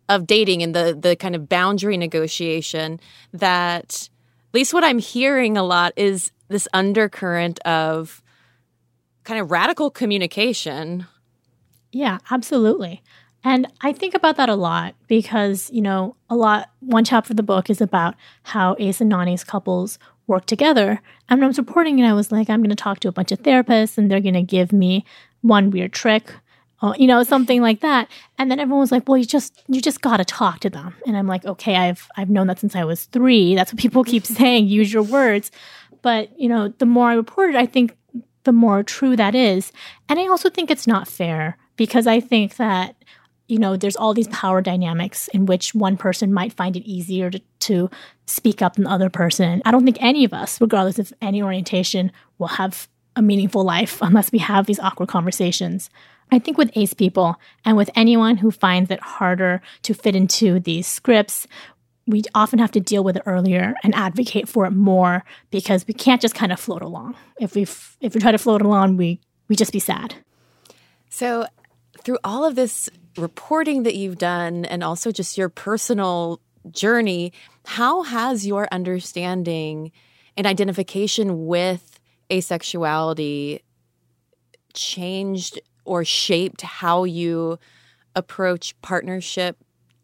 of 0.09 0.27
dating 0.27 0.63
and 0.63 0.75
the 0.75 0.97
the 0.99 1.17
kind 1.17 1.35
of 1.35 1.49
boundary 1.49 1.97
negotiation. 1.97 3.01
That 3.33 4.09
at 4.49 4.55
least 4.55 4.75
what 4.75 4.85
I'm 4.85 4.99
hearing 4.99 5.57
a 5.57 5.63
lot 5.63 5.93
is 5.97 6.33
this 6.49 6.69
undercurrent 6.73 7.59
of 7.61 8.23
kind 9.25 9.41
of 9.41 9.51
radical 9.51 9.91
communication. 9.91 11.07
Yeah, 11.93 12.19
absolutely. 12.31 13.03
And 13.45 13.67
I 13.81 13.93
think 13.93 14.15
about 14.15 14.37
that 14.37 14.49
a 14.49 14.55
lot 14.55 14.95
because, 15.09 15.69
you 15.73 15.83
know, 15.83 16.17
a 16.31 16.37
lot, 16.37 16.71
one 16.81 17.05
chapter 17.05 17.33
of 17.33 17.37
the 17.37 17.43
book 17.43 17.69
is 17.69 17.81
about 17.81 18.15
how 18.45 18.77
Ace 18.79 19.01
and 19.01 19.11
non-ace 19.11 19.43
couples 19.43 19.99
work 20.27 20.47
together. 20.47 21.01
And 21.29 21.41
when 21.41 21.45
I 21.45 21.49
was 21.49 21.59
reporting 21.59 21.99
it, 21.99 22.07
I 22.07 22.13
was 22.13 22.31
like, 22.31 22.49
I'm 22.49 22.61
going 22.61 22.71
to 22.71 22.77
talk 22.77 23.01
to 23.01 23.09
a 23.09 23.13
bunch 23.13 23.33
of 23.33 23.43
therapists 23.43 23.99
and 23.99 24.11
they're 24.11 24.21
going 24.21 24.35
to 24.35 24.43
give 24.43 24.73
me 24.73 25.05
one 25.41 25.71
weird 25.71 25.93
trick, 25.93 26.33
or, 26.83 26.97
you 26.99 27.07
know, 27.07 27.23
something 27.23 27.63
like 27.63 27.81
that. 27.81 28.09
And 28.39 28.51
then 28.51 28.59
everyone 28.59 28.81
was 28.81 28.93
like, 28.93 29.09
well, 29.09 29.17
you 29.17 29.25
just, 29.25 29.63
you 29.69 29.81
just 29.81 30.03
got 30.03 30.17
to 30.17 30.25
talk 30.25 30.61
to 30.61 30.71
them. 30.71 30.95
And 31.07 31.17
I'm 31.17 31.29
like, 31.29 31.45
okay, 31.45 31.77
I've, 31.77 32.09
I've 32.17 32.29
known 32.29 32.49
that 32.49 32.59
since 32.59 32.75
I 32.75 32.85
was 32.85 33.05
three. 33.05 33.55
That's 33.55 33.73
what 33.73 33.81
people 33.81 34.05
keep 34.05 34.27
saying, 34.27 34.67
use 34.67 34.93
your 34.93 35.05
words. 35.05 35.51
But, 36.03 36.39
you 36.39 36.49
know, 36.49 36.69
the 36.69 36.87
more 36.87 37.09
I 37.09 37.15
reported, 37.15 37.55
I 37.55 37.67
think 37.67 37.97
the 38.45 38.53
more 38.53 38.83
true 38.83 39.17
that 39.17 39.35
is. 39.35 39.71
And 40.09 40.19
I 40.19 40.27
also 40.27 40.51
think 40.51 40.71
it's 40.71 40.87
not 40.87 41.07
fair 41.07 41.57
because 41.77 42.09
I 42.09 42.19
think 42.19 42.57
that, 42.57 42.97
you 43.47 43.59
know, 43.59 43.77
there's 43.77 43.97
all 43.97 44.15
these 44.15 44.29
power 44.29 44.61
dynamics 44.61 45.29
in 45.29 45.47
which 45.47 45.75
one 45.75 45.97
person 45.97 46.33
might 46.33 46.53
find 46.53 46.77
it 46.77 46.85
easier 46.85 47.31
to, 47.31 47.41
to 47.61 47.91
speak 48.27 48.63
up 48.63 48.75
than 48.75 48.85
the 48.85 48.91
other 48.91 49.11
person. 49.11 49.63
I 49.65 49.71
don't 49.71 49.85
think 49.85 49.99
any 50.01 50.25
of 50.25 50.33
us, 50.33 50.61
regardless 50.61 50.99
of 50.99 51.13
any 51.23 51.43
orientation, 51.43 52.11
will 52.39 52.49
have 52.49 52.89
a 53.15 53.23
meaningful 53.23 53.63
life 53.63 54.01
unless 54.03 54.33
we 54.33 54.39
have 54.39 54.67
these 54.67 54.81
awkward 54.81 55.09
conversations. 55.09 55.91
I 56.33 56.39
think 56.39 56.57
with 56.57 56.71
ACE 56.75 56.95
people 56.95 57.37
and 57.63 57.77
with 57.77 57.91
anyone 57.95 58.39
who 58.39 58.51
finds 58.51 58.91
it 58.91 59.01
harder 59.01 59.61
to 59.83 59.93
fit 59.93 60.17
into 60.17 60.59
these 60.59 60.87
scripts, 60.87 61.47
we 62.07 62.23
often 62.35 62.59
have 62.59 62.73
to 62.73 62.81
deal 62.81 63.05
with 63.05 63.17
it 63.17 63.23
earlier 63.27 63.75
and 63.85 63.95
advocate 63.95 64.49
for 64.49 64.65
it 64.65 64.71
more 64.71 65.25
because 65.51 65.87
we 65.87 65.93
can't 65.93 66.23
just 66.23 66.35
kind 66.35 66.51
of 66.51 66.59
float 66.59 66.81
along. 66.81 67.15
If 67.39 67.55
we 67.55 67.63
f- 67.63 67.99
if 68.01 68.15
we 68.15 68.21
try 68.21 68.33
to 68.33 68.39
float 68.39 68.63
along, 68.63 68.97
we 68.97 69.21
we 69.49 69.57
just 69.57 69.73
be 69.73 69.79
sad. 69.79 70.15
So, 71.11 71.47
through 72.03 72.19
all 72.25 72.47
of 72.47 72.55
this 72.55 72.89
reporting 73.19 73.83
that 73.83 73.95
you've 73.95 74.19
done 74.19 74.65
and 74.65 74.83
also 74.83 75.13
just 75.13 75.37
your 75.37 75.51
personal 75.51 76.41
journey, 76.71 77.35
how 77.67 78.03
has 78.03 78.47
your 78.47 78.69
understanding 78.73 79.93
and 80.37 80.47
identification 80.47 81.47
with 81.47 82.01
asexuality 82.31 83.61
changed 84.73 85.61
or 85.85 86.05
shaped 86.05 86.63
how 86.63 87.05
you 87.05 87.59
approach 88.15 88.81
partnership 88.83 89.57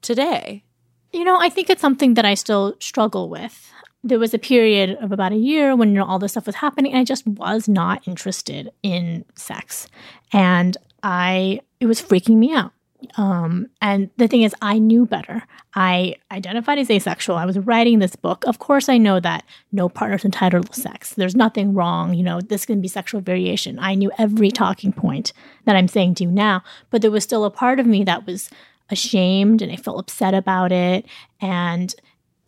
today? 0.02 0.64
You 1.12 1.24
know, 1.24 1.38
I 1.40 1.48
think 1.48 1.70
it's 1.70 1.80
something 1.80 2.14
that 2.14 2.24
I 2.24 2.34
still 2.34 2.76
struggle 2.80 3.28
with. 3.28 3.72
There 4.04 4.18
was 4.18 4.34
a 4.34 4.38
period 4.38 4.96
of 5.00 5.10
about 5.10 5.32
a 5.32 5.36
year 5.36 5.74
when 5.74 5.90
you 5.90 5.96
know 5.96 6.04
all 6.04 6.18
this 6.18 6.32
stuff 6.32 6.46
was 6.46 6.56
happening, 6.56 6.92
and 6.92 7.00
I 7.00 7.04
just 7.04 7.26
was 7.26 7.68
not 7.68 8.06
interested 8.06 8.70
in 8.82 9.24
sex, 9.34 9.88
and 10.32 10.76
I 11.02 11.60
it 11.80 11.86
was 11.86 12.00
freaking 12.00 12.36
me 12.36 12.52
out. 12.52 12.72
Um, 13.16 13.68
and 13.80 14.10
the 14.16 14.26
thing 14.26 14.42
is, 14.42 14.54
I 14.60 14.78
knew 14.78 15.06
better. 15.06 15.44
I 15.74 16.16
identified 16.32 16.78
as 16.78 16.90
asexual. 16.90 17.36
I 17.36 17.46
was 17.46 17.58
writing 17.58 17.98
this 17.98 18.16
book. 18.16 18.44
Of 18.46 18.58
course, 18.58 18.88
I 18.88 18.98
know 18.98 19.20
that 19.20 19.44
no 19.70 19.88
partner's 19.88 20.24
entitled 20.24 20.72
to 20.72 20.80
sex. 20.80 21.14
There's 21.14 21.36
nothing 21.36 21.74
wrong. 21.74 22.14
You 22.14 22.24
know, 22.24 22.40
this 22.40 22.66
can 22.66 22.80
be 22.80 22.88
sexual 22.88 23.20
variation. 23.20 23.78
I 23.78 23.94
knew 23.94 24.10
every 24.18 24.50
talking 24.50 24.92
point 24.92 25.32
that 25.64 25.76
I'm 25.76 25.88
saying 25.88 26.16
to 26.16 26.24
you 26.24 26.30
now, 26.30 26.62
but 26.90 27.02
there 27.02 27.10
was 27.10 27.22
still 27.22 27.44
a 27.44 27.50
part 27.50 27.78
of 27.78 27.86
me 27.86 28.02
that 28.04 28.26
was 28.26 28.50
ashamed 28.90 29.62
and 29.62 29.70
I 29.70 29.76
felt 29.76 30.00
upset 30.00 30.34
about 30.34 30.72
it. 30.72 31.06
And 31.40 31.94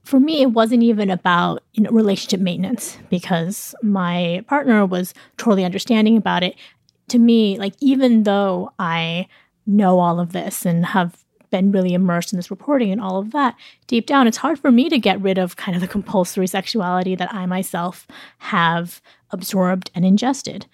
for 0.03 0.19
me, 0.19 0.43
it 0.43 0.53
wasn't 0.53 0.83
even 0.83 1.11
about 1.11 1.63
you 1.75 1.83
know, 1.83 1.91
relationship 1.91 2.41
maintenance 2.41 2.99
because 3.11 3.75
my 3.83 4.45
partner 4.49 4.85
was 4.85 5.15
totally 5.37 5.65
understanding 5.65 6.17
about 6.17 6.43
it. 6.43 6.57
To 7.09 7.19
me, 7.19 7.59
like, 7.59 7.75
even 7.81 8.23
though 8.23 8.73
I 8.79 9.27
know 9.71 9.99
all 9.99 10.21
of 10.21 10.33
this 10.33 10.67
and 10.67 10.87
have 10.87 11.25
been 11.51 11.73
really 11.73 11.95
immersed 11.95 12.33
in 12.33 12.37
this 12.37 12.51
reporting 12.51 12.93
and 12.93 13.01
all 13.01 13.19
of 13.19 13.33
that, 13.33 13.57
deep 13.87 14.07
down, 14.07 14.27
it's 14.27 14.39
hard 14.39 14.59
for 14.59 14.71
me 14.71 14.89
to 14.89 14.99
get 14.99 15.21
rid 15.21 15.39
of 15.39 15.57
kind 15.57 15.75
of 15.75 15.81
the 15.81 15.89
compulsory 15.89 16.47
sexuality 16.47 17.15
that 17.15 17.33
I 17.33 17.47
myself 17.47 18.07
have 18.39 19.01
absorbed 19.31 19.91
and 19.95 20.05
ingested. 20.05 20.67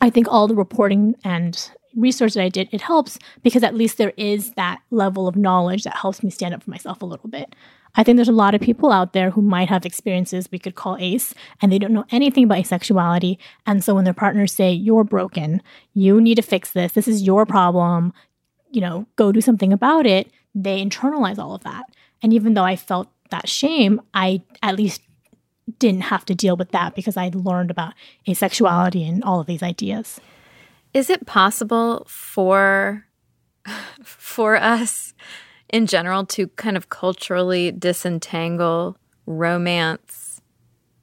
I 0.00 0.10
think 0.10 0.26
all 0.28 0.48
the 0.48 0.54
reporting 0.54 1.14
and 1.24 1.70
research 1.96 2.34
that 2.34 2.42
I 2.42 2.48
did, 2.48 2.68
it 2.72 2.80
helps 2.80 3.18
because 3.42 3.62
at 3.62 3.74
least 3.74 3.98
there 3.98 4.12
is 4.16 4.52
that 4.52 4.80
level 4.90 5.28
of 5.28 5.36
knowledge 5.36 5.84
that 5.84 5.96
helps 5.96 6.22
me 6.22 6.30
stand 6.30 6.54
up 6.54 6.62
for 6.62 6.70
myself 6.70 7.02
a 7.02 7.06
little 7.06 7.28
bit. 7.28 7.54
I 7.96 8.04
think 8.04 8.16
there's 8.16 8.28
a 8.28 8.32
lot 8.32 8.54
of 8.54 8.60
people 8.60 8.92
out 8.92 9.12
there 9.12 9.30
who 9.30 9.42
might 9.42 9.68
have 9.68 9.84
experiences 9.84 10.48
we 10.50 10.58
could 10.58 10.74
call 10.74 10.96
ACE 10.98 11.34
and 11.60 11.72
they 11.72 11.78
don't 11.78 11.92
know 11.92 12.04
anything 12.10 12.44
about 12.44 12.58
asexuality. 12.58 13.38
And 13.66 13.82
so 13.82 13.94
when 13.94 14.04
their 14.04 14.14
partners 14.14 14.52
say, 14.52 14.72
You're 14.72 15.04
broken, 15.04 15.62
you 15.94 16.20
need 16.20 16.36
to 16.36 16.42
fix 16.42 16.72
this, 16.72 16.92
this 16.92 17.08
is 17.08 17.22
your 17.22 17.46
problem, 17.46 18.12
you 18.70 18.80
know, 18.80 19.06
go 19.16 19.32
do 19.32 19.40
something 19.40 19.72
about 19.72 20.06
it, 20.06 20.30
they 20.54 20.84
internalize 20.84 21.38
all 21.38 21.54
of 21.54 21.64
that. 21.64 21.84
And 22.22 22.32
even 22.32 22.54
though 22.54 22.64
I 22.64 22.76
felt 22.76 23.08
that 23.30 23.48
shame, 23.48 24.00
I 24.14 24.42
at 24.62 24.76
least 24.76 25.02
didn't 25.78 26.02
have 26.02 26.24
to 26.26 26.34
deal 26.34 26.56
with 26.56 26.72
that 26.72 26.94
because 26.94 27.16
I 27.16 27.30
learned 27.32 27.70
about 27.70 27.94
asexuality 28.26 29.08
and 29.08 29.22
all 29.24 29.40
of 29.40 29.46
these 29.46 29.62
ideas. 29.62 30.20
Is 30.92 31.10
it 31.10 31.26
possible 31.26 32.04
for 32.08 33.06
for 34.02 34.56
us 34.56 35.14
in 35.72 35.86
general 35.86 36.26
to 36.26 36.48
kind 36.48 36.76
of 36.76 36.88
culturally 36.88 37.70
disentangle 37.70 38.96
romance 39.26 40.40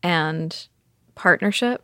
and 0.04 0.68
partnership 1.16 1.84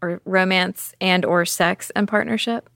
or 0.00 0.20
romance 0.24 0.94
and 1.00 1.24
or 1.24 1.44
sex 1.44 1.90
and 1.94 2.08
partnership? 2.08 2.68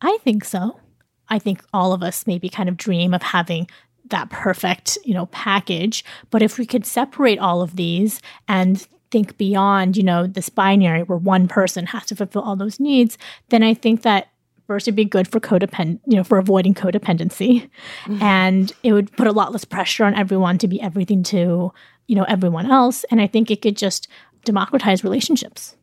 I 0.00 0.18
think 0.22 0.44
so. 0.44 0.80
I 1.28 1.38
think 1.38 1.62
all 1.72 1.92
of 1.92 2.02
us 2.02 2.26
maybe 2.26 2.48
kind 2.48 2.68
of 2.68 2.76
dream 2.76 3.14
of 3.14 3.22
having 3.22 3.68
that 4.10 4.28
perfect, 4.30 4.98
you 5.04 5.14
know, 5.14 5.26
package, 5.26 6.04
but 6.30 6.42
if 6.42 6.58
we 6.58 6.66
could 6.66 6.84
separate 6.84 7.38
all 7.38 7.62
of 7.62 7.76
these 7.76 8.20
and 8.48 8.86
think 9.10 9.38
beyond, 9.38 9.96
you 9.96 10.02
know, 10.02 10.26
this 10.26 10.48
binary 10.48 11.02
where 11.04 11.16
one 11.16 11.48
person 11.48 11.86
has 11.86 12.04
to 12.06 12.16
fulfill 12.16 12.42
all 12.42 12.56
those 12.56 12.80
needs, 12.80 13.16
then 13.48 13.62
I 13.62 13.72
think 13.72 14.02
that 14.02 14.28
first 14.66 14.88
it'd 14.88 14.96
be 14.96 15.04
good 15.04 15.28
for 15.28 15.40
codependent, 15.40 16.00
you 16.06 16.16
know, 16.16 16.24
for 16.24 16.38
avoiding 16.38 16.74
codependency. 16.74 17.68
Mm-hmm. 18.04 18.22
And 18.22 18.72
it 18.82 18.92
would 18.92 19.12
put 19.12 19.26
a 19.26 19.32
lot 19.32 19.52
less 19.52 19.64
pressure 19.64 20.04
on 20.04 20.14
everyone 20.14 20.58
to 20.58 20.68
be 20.68 20.80
everything 20.80 21.22
to, 21.24 21.72
you 22.06 22.16
know, 22.16 22.24
everyone 22.24 22.70
else. 22.70 23.04
And 23.10 23.20
I 23.20 23.26
think 23.26 23.50
it 23.50 23.62
could 23.62 23.76
just 23.76 24.08
democratize 24.44 25.04
relationships. 25.04 25.76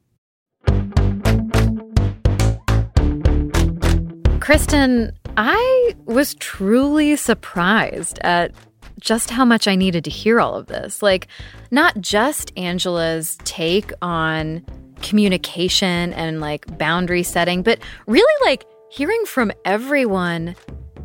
Cristen, 4.39 5.11
I 5.37 5.93
was 6.05 6.33
truly 6.35 7.15
surprised 7.15 8.19
at 8.19 8.51
just 8.99 9.29
how 9.29 9.45
much 9.45 9.67
I 9.67 9.75
needed 9.75 10.03
to 10.03 10.09
hear 10.11 10.39
all 10.39 10.55
of 10.55 10.67
this. 10.67 11.01
Like, 11.01 11.27
not 11.71 11.99
just 12.01 12.51
Angela's 12.57 13.37
take 13.43 13.91
on 14.01 14.63
communication 15.01 16.13
and 16.13 16.39
like 16.39 16.77
boundary 16.77 17.23
setting, 17.23 17.63
but 17.63 17.79
really 18.05 18.49
like 18.49 18.65
hearing 18.91 19.23
from 19.25 19.53
everyone 19.63 20.53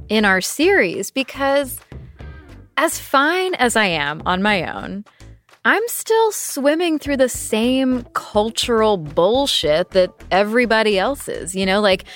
in 0.08 0.24
our 0.24 0.40
series 0.40 1.12
because 1.12 1.78
as 2.76 2.98
fine 2.98 3.54
as 3.54 3.76
I 3.76 3.84
am 3.84 4.22
on 4.26 4.42
my 4.42 4.68
own, 4.68 5.04
I'm 5.64 5.86
still 5.86 6.32
swimming 6.32 6.98
through 6.98 7.18
the 7.18 7.28
same 7.28 8.02
cultural 8.12 8.96
bullshit 8.96 9.90
that 9.90 10.10
everybody 10.32 10.98
else 10.98 11.28
is, 11.28 11.54
you 11.54 11.64
know, 11.64 11.80
like 11.80 12.06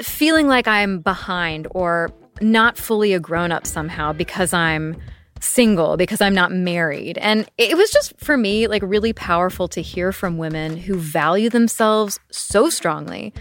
feeling 0.00 0.46
like 0.46 0.68
I'm 0.68 1.00
behind 1.00 1.66
or 1.72 2.12
not 2.40 2.78
fully 2.78 3.12
a 3.12 3.18
grown 3.18 3.50
up 3.50 3.66
somehow 3.66 4.12
because 4.12 4.52
I'm 4.52 4.96
single, 5.40 5.96
because 5.96 6.20
I'm 6.20 6.34
not 6.34 6.52
married. 6.52 7.18
And 7.18 7.50
it 7.58 7.76
was 7.76 7.90
just 7.90 8.16
for 8.20 8.36
me 8.36 8.68
like 8.68 8.82
really 8.84 9.12
powerful 9.12 9.66
to 9.66 9.82
hear 9.82 10.12
from 10.12 10.38
women 10.38 10.76
who 10.76 10.96
value 10.96 11.50
themselves 11.50 12.20
so 12.30 12.70
strongly 12.70 13.34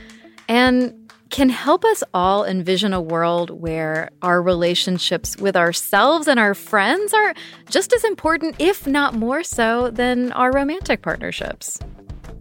and 0.51 0.93
can 1.31 1.49
help 1.49 1.83
us 1.85 2.03
all 2.13 2.45
envision 2.45 2.93
a 2.93 3.01
world 3.01 3.49
where 3.49 4.09
our 4.21 4.41
relationships 4.41 5.37
with 5.37 5.55
ourselves 5.55 6.27
and 6.27 6.39
our 6.39 6.53
friends 6.53 7.13
are 7.13 7.33
just 7.69 7.93
as 7.93 8.03
important, 8.03 8.55
if 8.59 8.85
not 8.85 9.15
more 9.15 9.43
so, 9.43 9.89
than 9.89 10.31
our 10.33 10.51
romantic 10.51 11.01
partnerships. 11.01 11.79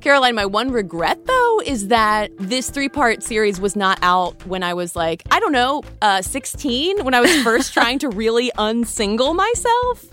Caroline, 0.00 0.34
my 0.34 0.46
one 0.46 0.70
regret 0.70 1.26
though 1.26 1.60
is 1.64 1.88
that 1.88 2.30
this 2.38 2.70
three 2.70 2.88
part 2.88 3.22
series 3.22 3.60
was 3.60 3.76
not 3.76 3.98
out 4.02 4.44
when 4.46 4.62
I 4.62 4.74
was 4.74 4.96
like, 4.96 5.22
I 5.30 5.38
don't 5.40 5.52
know, 5.52 5.82
uh, 6.02 6.22
16, 6.22 7.04
when 7.04 7.14
I 7.14 7.20
was 7.20 7.42
first 7.42 7.72
trying 7.74 7.98
to 8.00 8.08
really 8.08 8.50
unsingle 8.58 9.34
myself. 9.34 10.04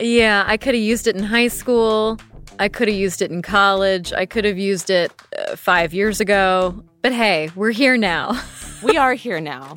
Yeah, 0.00 0.44
I 0.46 0.56
could 0.56 0.74
have 0.74 0.82
used 0.82 1.06
it 1.06 1.16
in 1.16 1.22
high 1.22 1.48
school. 1.48 2.18
I 2.58 2.68
could 2.68 2.88
have 2.88 2.96
used 2.96 3.20
it 3.20 3.30
in 3.30 3.42
college. 3.42 4.12
I 4.12 4.24
could 4.24 4.46
have 4.46 4.58
used 4.58 4.88
it 4.88 5.12
uh, 5.38 5.56
five 5.56 5.92
years 5.92 6.20
ago. 6.20 6.82
But 7.06 7.12
hey, 7.12 7.50
we're 7.54 7.70
here 7.70 7.96
now. 7.96 8.42
we 8.82 8.96
are 8.96 9.14
here 9.14 9.40
now. 9.40 9.74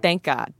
Thank 0.00 0.22
God. 0.22 0.54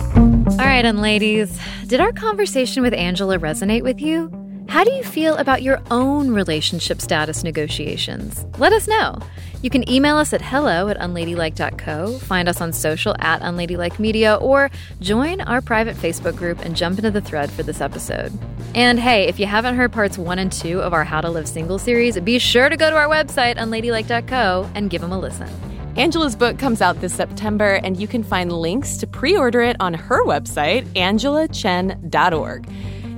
All 0.00 0.56
right, 0.56 0.84
and 0.84 1.00
ladies, 1.00 1.56
did 1.86 2.00
our 2.00 2.10
conversation 2.10 2.82
with 2.82 2.94
Angela 2.94 3.38
resonate 3.38 3.84
with 3.84 4.00
you? 4.00 4.28
How 4.68 4.82
do 4.82 4.90
you 4.90 5.04
feel 5.04 5.36
about 5.36 5.62
your 5.62 5.80
own 5.92 6.32
relationship 6.32 7.00
status 7.00 7.44
negotiations? 7.44 8.44
Let 8.58 8.72
us 8.72 8.88
know. 8.88 9.20
You 9.62 9.68
can 9.68 9.88
email 9.90 10.16
us 10.16 10.32
at 10.32 10.40
hello 10.40 10.88
at 10.88 10.98
unladylike.co, 10.98 12.18
find 12.20 12.48
us 12.48 12.62
on 12.62 12.72
social 12.72 13.14
at 13.18 13.42
unladylike 13.42 13.98
media, 13.98 14.36
or 14.36 14.70
join 15.00 15.42
our 15.42 15.60
private 15.60 15.96
Facebook 15.96 16.34
group 16.34 16.60
and 16.60 16.74
jump 16.74 16.98
into 16.98 17.10
the 17.10 17.20
thread 17.20 17.50
for 17.50 17.62
this 17.62 17.82
episode. 17.82 18.32
And 18.74 18.98
hey, 18.98 19.28
if 19.28 19.38
you 19.38 19.44
haven't 19.44 19.76
heard 19.76 19.92
parts 19.92 20.16
one 20.16 20.38
and 20.38 20.50
two 20.50 20.80
of 20.80 20.94
our 20.94 21.04
How 21.04 21.20
to 21.20 21.28
Live 21.28 21.46
Single 21.46 21.78
series, 21.78 22.18
be 22.20 22.38
sure 22.38 22.70
to 22.70 22.76
go 22.76 22.88
to 22.88 22.96
our 22.96 23.08
website, 23.08 23.56
unladylike.co, 23.56 24.70
and 24.74 24.88
give 24.88 25.02
them 25.02 25.12
a 25.12 25.18
listen. 25.18 25.48
Angela's 25.96 26.36
book 26.36 26.58
comes 26.58 26.80
out 26.80 26.98
this 27.02 27.12
September, 27.12 27.80
and 27.82 28.00
you 28.00 28.08
can 28.08 28.22
find 28.22 28.50
links 28.50 28.96
to 28.98 29.06
pre 29.06 29.36
order 29.36 29.60
it 29.60 29.76
on 29.78 29.92
her 29.92 30.24
website, 30.24 30.84
angelachen.org. 30.94 32.66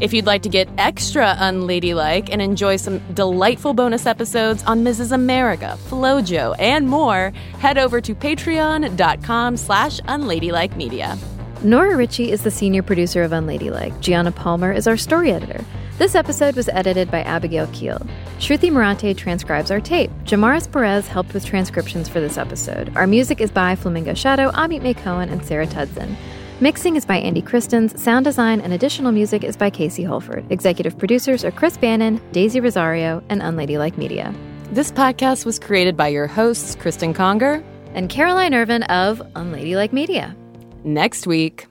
If 0.03 0.13
you'd 0.13 0.27
like 0.27 0.43
to 0.43 0.49
get 0.49 0.69
extra 0.79 1.37
unladylike 1.39 2.29
and 2.33 2.43
enjoy 2.43 2.75
some 2.75 2.99
delightful 3.15 3.73
bonus 3.73 4.05
episodes 4.05 4.65
on 4.65 4.83
Mrs. 4.83 5.13
America, 5.13 5.79
Flojo, 5.89 6.57
and 6.59 6.89
more, 6.89 7.31
head 7.61 7.79
over 7.79 8.01
to 8.01 8.13
patreon.com 8.13 9.57
slash 9.57 10.01
unladylikemedia. 10.01 11.17
Nora 11.63 11.95
Ritchie 11.95 12.33
is 12.33 12.43
the 12.43 12.51
senior 12.51 12.83
producer 12.83 13.23
of 13.23 13.31
Unladylike. 13.31 14.01
Gianna 14.01 14.33
Palmer 14.33 14.73
is 14.73 14.89
our 14.89 14.97
story 14.97 15.31
editor. 15.31 15.65
This 15.99 16.17
episode 16.17 16.57
was 16.57 16.69
edited 16.71 17.09
by 17.09 17.21
Abigail 17.23 17.69
Keel. 17.69 18.05
Shruti 18.39 18.73
Marante 18.73 19.17
transcribes 19.17 19.71
our 19.71 19.81
tape. 19.81 20.11
Jamaris 20.25 20.67
Perez 20.67 21.07
helped 21.07 21.33
with 21.33 21.45
transcriptions 21.45 22.09
for 22.09 22.19
this 22.19 22.39
episode. 22.39 22.91
Our 22.97 23.07
music 23.07 23.41
is 23.41 23.53
by 23.53 23.77
Flamingo 23.77 24.15
Shadow, 24.15 24.51
Amit 24.51 24.83
May 24.83 24.95
Cohen, 24.95 25.29
and 25.29 25.45
Sarah 25.45 25.69
Tudzin. 25.69 26.17
Mixing 26.63 26.95
is 26.95 27.05
by 27.05 27.17
Andy 27.17 27.43
Christens. 27.43 28.01
Sound 28.01 28.25
design 28.25 28.61
and 28.61 28.73
additional 28.73 29.11
music 29.11 29.43
is 29.43 29.57
by 29.57 29.69
Casey 29.69 30.05
Holford. 30.05 30.45
Executive 30.49 30.97
producers 30.97 31.45
are 31.45 31.51
Chris 31.51 31.77
Bannon, 31.77 32.21
Daisy 32.31 32.61
Rosario, 32.61 33.21
and 33.29 33.43
Unladylike 33.43 33.99
Media. 33.99 34.33
This 34.71 34.93
podcast 34.93 35.45
was 35.45 35.59
created 35.59 35.97
by 35.97 36.07
your 36.07 36.29
hosts, 36.29 36.77
Cristen 36.77 37.15
Conger 37.15 37.65
and 37.95 38.09
Caroline 38.09 38.55
Ervin 38.55 38.85
of 38.85 39.21
Unladylike 39.35 39.93
Media. 39.93 40.37
Next 40.85 41.27
week. 41.27 41.67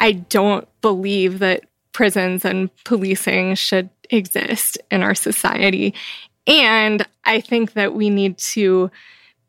I 0.00 0.12
don't 0.12 0.66
believe 0.80 1.40
that 1.40 1.64
prisons 1.92 2.46
and 2.46 2.70
policing 2.84 3.56
should 3.56 3.90
exist 4.08 4.78
in 4.90 5.02
our 5.02 5.14
society. 5.14 5.92
And 6.46 7.06
I 7.26 7.42
think 7.42 7.74
that 7.74 7.92
we 7.92 8.08
need 8.08 8.38
to 8.38 8.90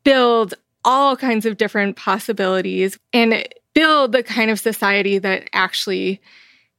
build 0.04 0.52
all 0.84 1.16
kinds 1.16 1.46
of 1.46 1.56
different 1.56 1.96
possibilities 1.96 2.98
and 3.14 3.42
build 3.74 4.12
the 4.12 4.22
kind 4.22 4.50
of 4.50 4.60
society 4.60 5.18
that 5.18 5.48
actually 5.52 6.20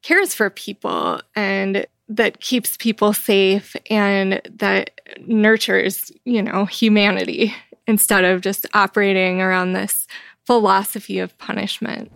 cares 0.01 0.33
for 0.33 0.49
people 0.49 1.21
and 1.35 1.85
that 2.09 2.41
keeps 2.41 2.77
people 2.77 3.13
safe 3.13 3.75
and 3.89 4.41
that 4.49 5.01
nurtures, 5.25 6.11
you 6.25 6.41
know, 6.41 6.65
humanity 6.65 7.53
instead 7.87 8.23
of 8.23 8.41
just 8.41 8.65
operating 8.73 9.41
around 9.41 9.73
this 9.73 10.07
philosophy 10.45 11.19
of 11.19 11.37
punishment. 11.37 12.11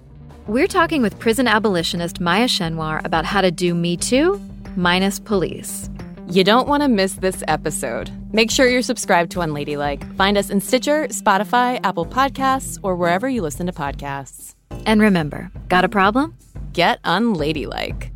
We're 0.48 0.68
talking 0.68 1.02
with 1.02 1.18
prison 1.20 1.48
abolitionist 1.48 2.20
Maya 2.20 2.48
Schenwar 2.48 3.04
about 3.04 3.26
how 3.26 3.42
to 3.42 3.52
do 3.52 3.74
Me 3.74 3.98
Too 3.98 4.40
minus 4.76 5.20
police. 5.20 5.90
You 6.30 6.44
don't 6.44 6.68
want 6.68 6.84
to 6.84 6.90
miss 6.90 7.14
this 7.14 7.42
episode. 7.48 8.12
Make 8.34 8.52
sure 8.52 8.68
you're 8.68 8.82
subscribed 8.82 9.32
to 9.32 9.40
Unladylike. 9.40 10.16
Find 10.18 10.38
us 10.38 10.50
in 10.50 10.60
Stitcher, 10.60 11.08
Spotify, 11.08 11.80
Apple 11.84 12.06
Podcasts, 12.06 12.78
or 12.84 12.96
wherever 12.96 13.30
you 13.30 13.42
listen 13.42 13.66
to 13.68 13.72
podcasts. 13.72 14.57
And 14.86 15.02
remember, 15.02 15.52
got 15.68 15.84
a 15.84 15.90
problem? 15.90 16.36
Get 16.74 17.00
unladylike. 17.04 18.12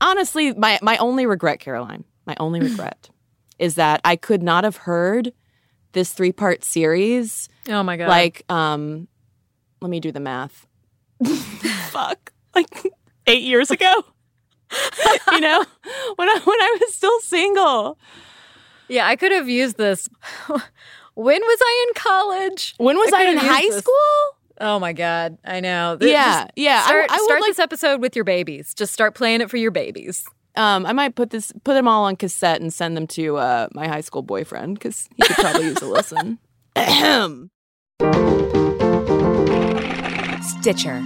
Honestly, 0.00 0.52
my, 0.54 0.78
my 0.82 0.96
only 0.98 1.26
regret, 1.26 1.60
Caroline, 1.60 2.04
my 2.26 2.36
only 2.38 2.60
regret 2.68 3.10
is 3.58 3.76
that 3.76 4.00
I 4.04 4.16
could 4.16 4.42
not 4.42 4.64
have 4.64 4.76
heard 4.76 5.32
this 5.92 6.12
three 6.12 6.32
part 6.32 6.64
series. 6.64 7.48
Oh 7.68 7.82
my 7.82 7.96
God. 7.96 8.08
Like, 8.08 8.44
um, 8.48 9.08
let 9.80 9.90
me 9.90 10.00
do 10.00 10.12
the 10.12 10.20
math. 10.20 10.66
Fuck. 11.90 12.32
Like 12.54 12.68
eight 13.26 13.42
years 13.42 13.70
ago. 13.70 14.04
you 15.32 15.40
know, 15.40 15.64
when 16.16 16.28
I 16.28 16.40
when 16.44 16.60
I 16.60 16.78
was 16.80 16.94
still 16.94 17.20
single. 17.20 17.98
Yeah, 18.88 19.06
I 19.06 19.16
could 19.16 19.32
have 19.32 19.48
used 19.48 19.76
this. 19.76 20.08
When 21.16 21.40
was 21.40 21.58
I 21.60 21.86
in 21.88 21.94
college? 21.94 22.74
When 22.76 22.96
was 22.96 23.12
I, 23.12 23.24
I 23.24 23.30
in 23.30 23.36
high 23.38 23.62
this. 23.62 23.78
school? 23.78 23.94
Oh 24.60 24.78
my 24.78 24.92
god, 24.92 25.38
I 25.44 25.60
know. 25.60 25.98
Yeah, 26.00 26.42
Just 26.42 26.50
yeah. 26.56 26.84
Start, 26.84 27.06
I, 27.10 27.14
I 27.14 27.18
start 27.24 27.40
like, 27.40 27.50
this 27.50 27.58
episode 27.58 28.00
with 28.00 28.14
your 28.14 28.24
babies. 28.24 28.74
Just 28.74 28.92
start 28.92 29.14
playing 29.14 29.40
it 29.40 29.50
for 29.50 29.56
your 29.56 29.70
babies. 29.70 30.24
Um, 30.54 30.86
I 30.86 30.92
might 30.92 31.14
put 31.14 31.30
this 31.30 31.52
put 31.64 31.74
them 31.74 31.88
all 31.88 32.04
on 32.04 32.16
cassette 32.16 32.60
and 32.60 32.72
send 32.72 32.96
them 32.96 33.06
to 33.08 33.36
uh, 33.36 33.68
my 33.72 33.88
high 33.88 34.00
school 34.02 34.22
boyfriend 34.22 34.74
because 34.74 35.08
he 35.16 35.22
could 35.22 35.36
probably 35.36 35.64
use 35.64 35.82
a 35.82 35.86
listen. 35.86 36.38
Stitcher 40.60 41.02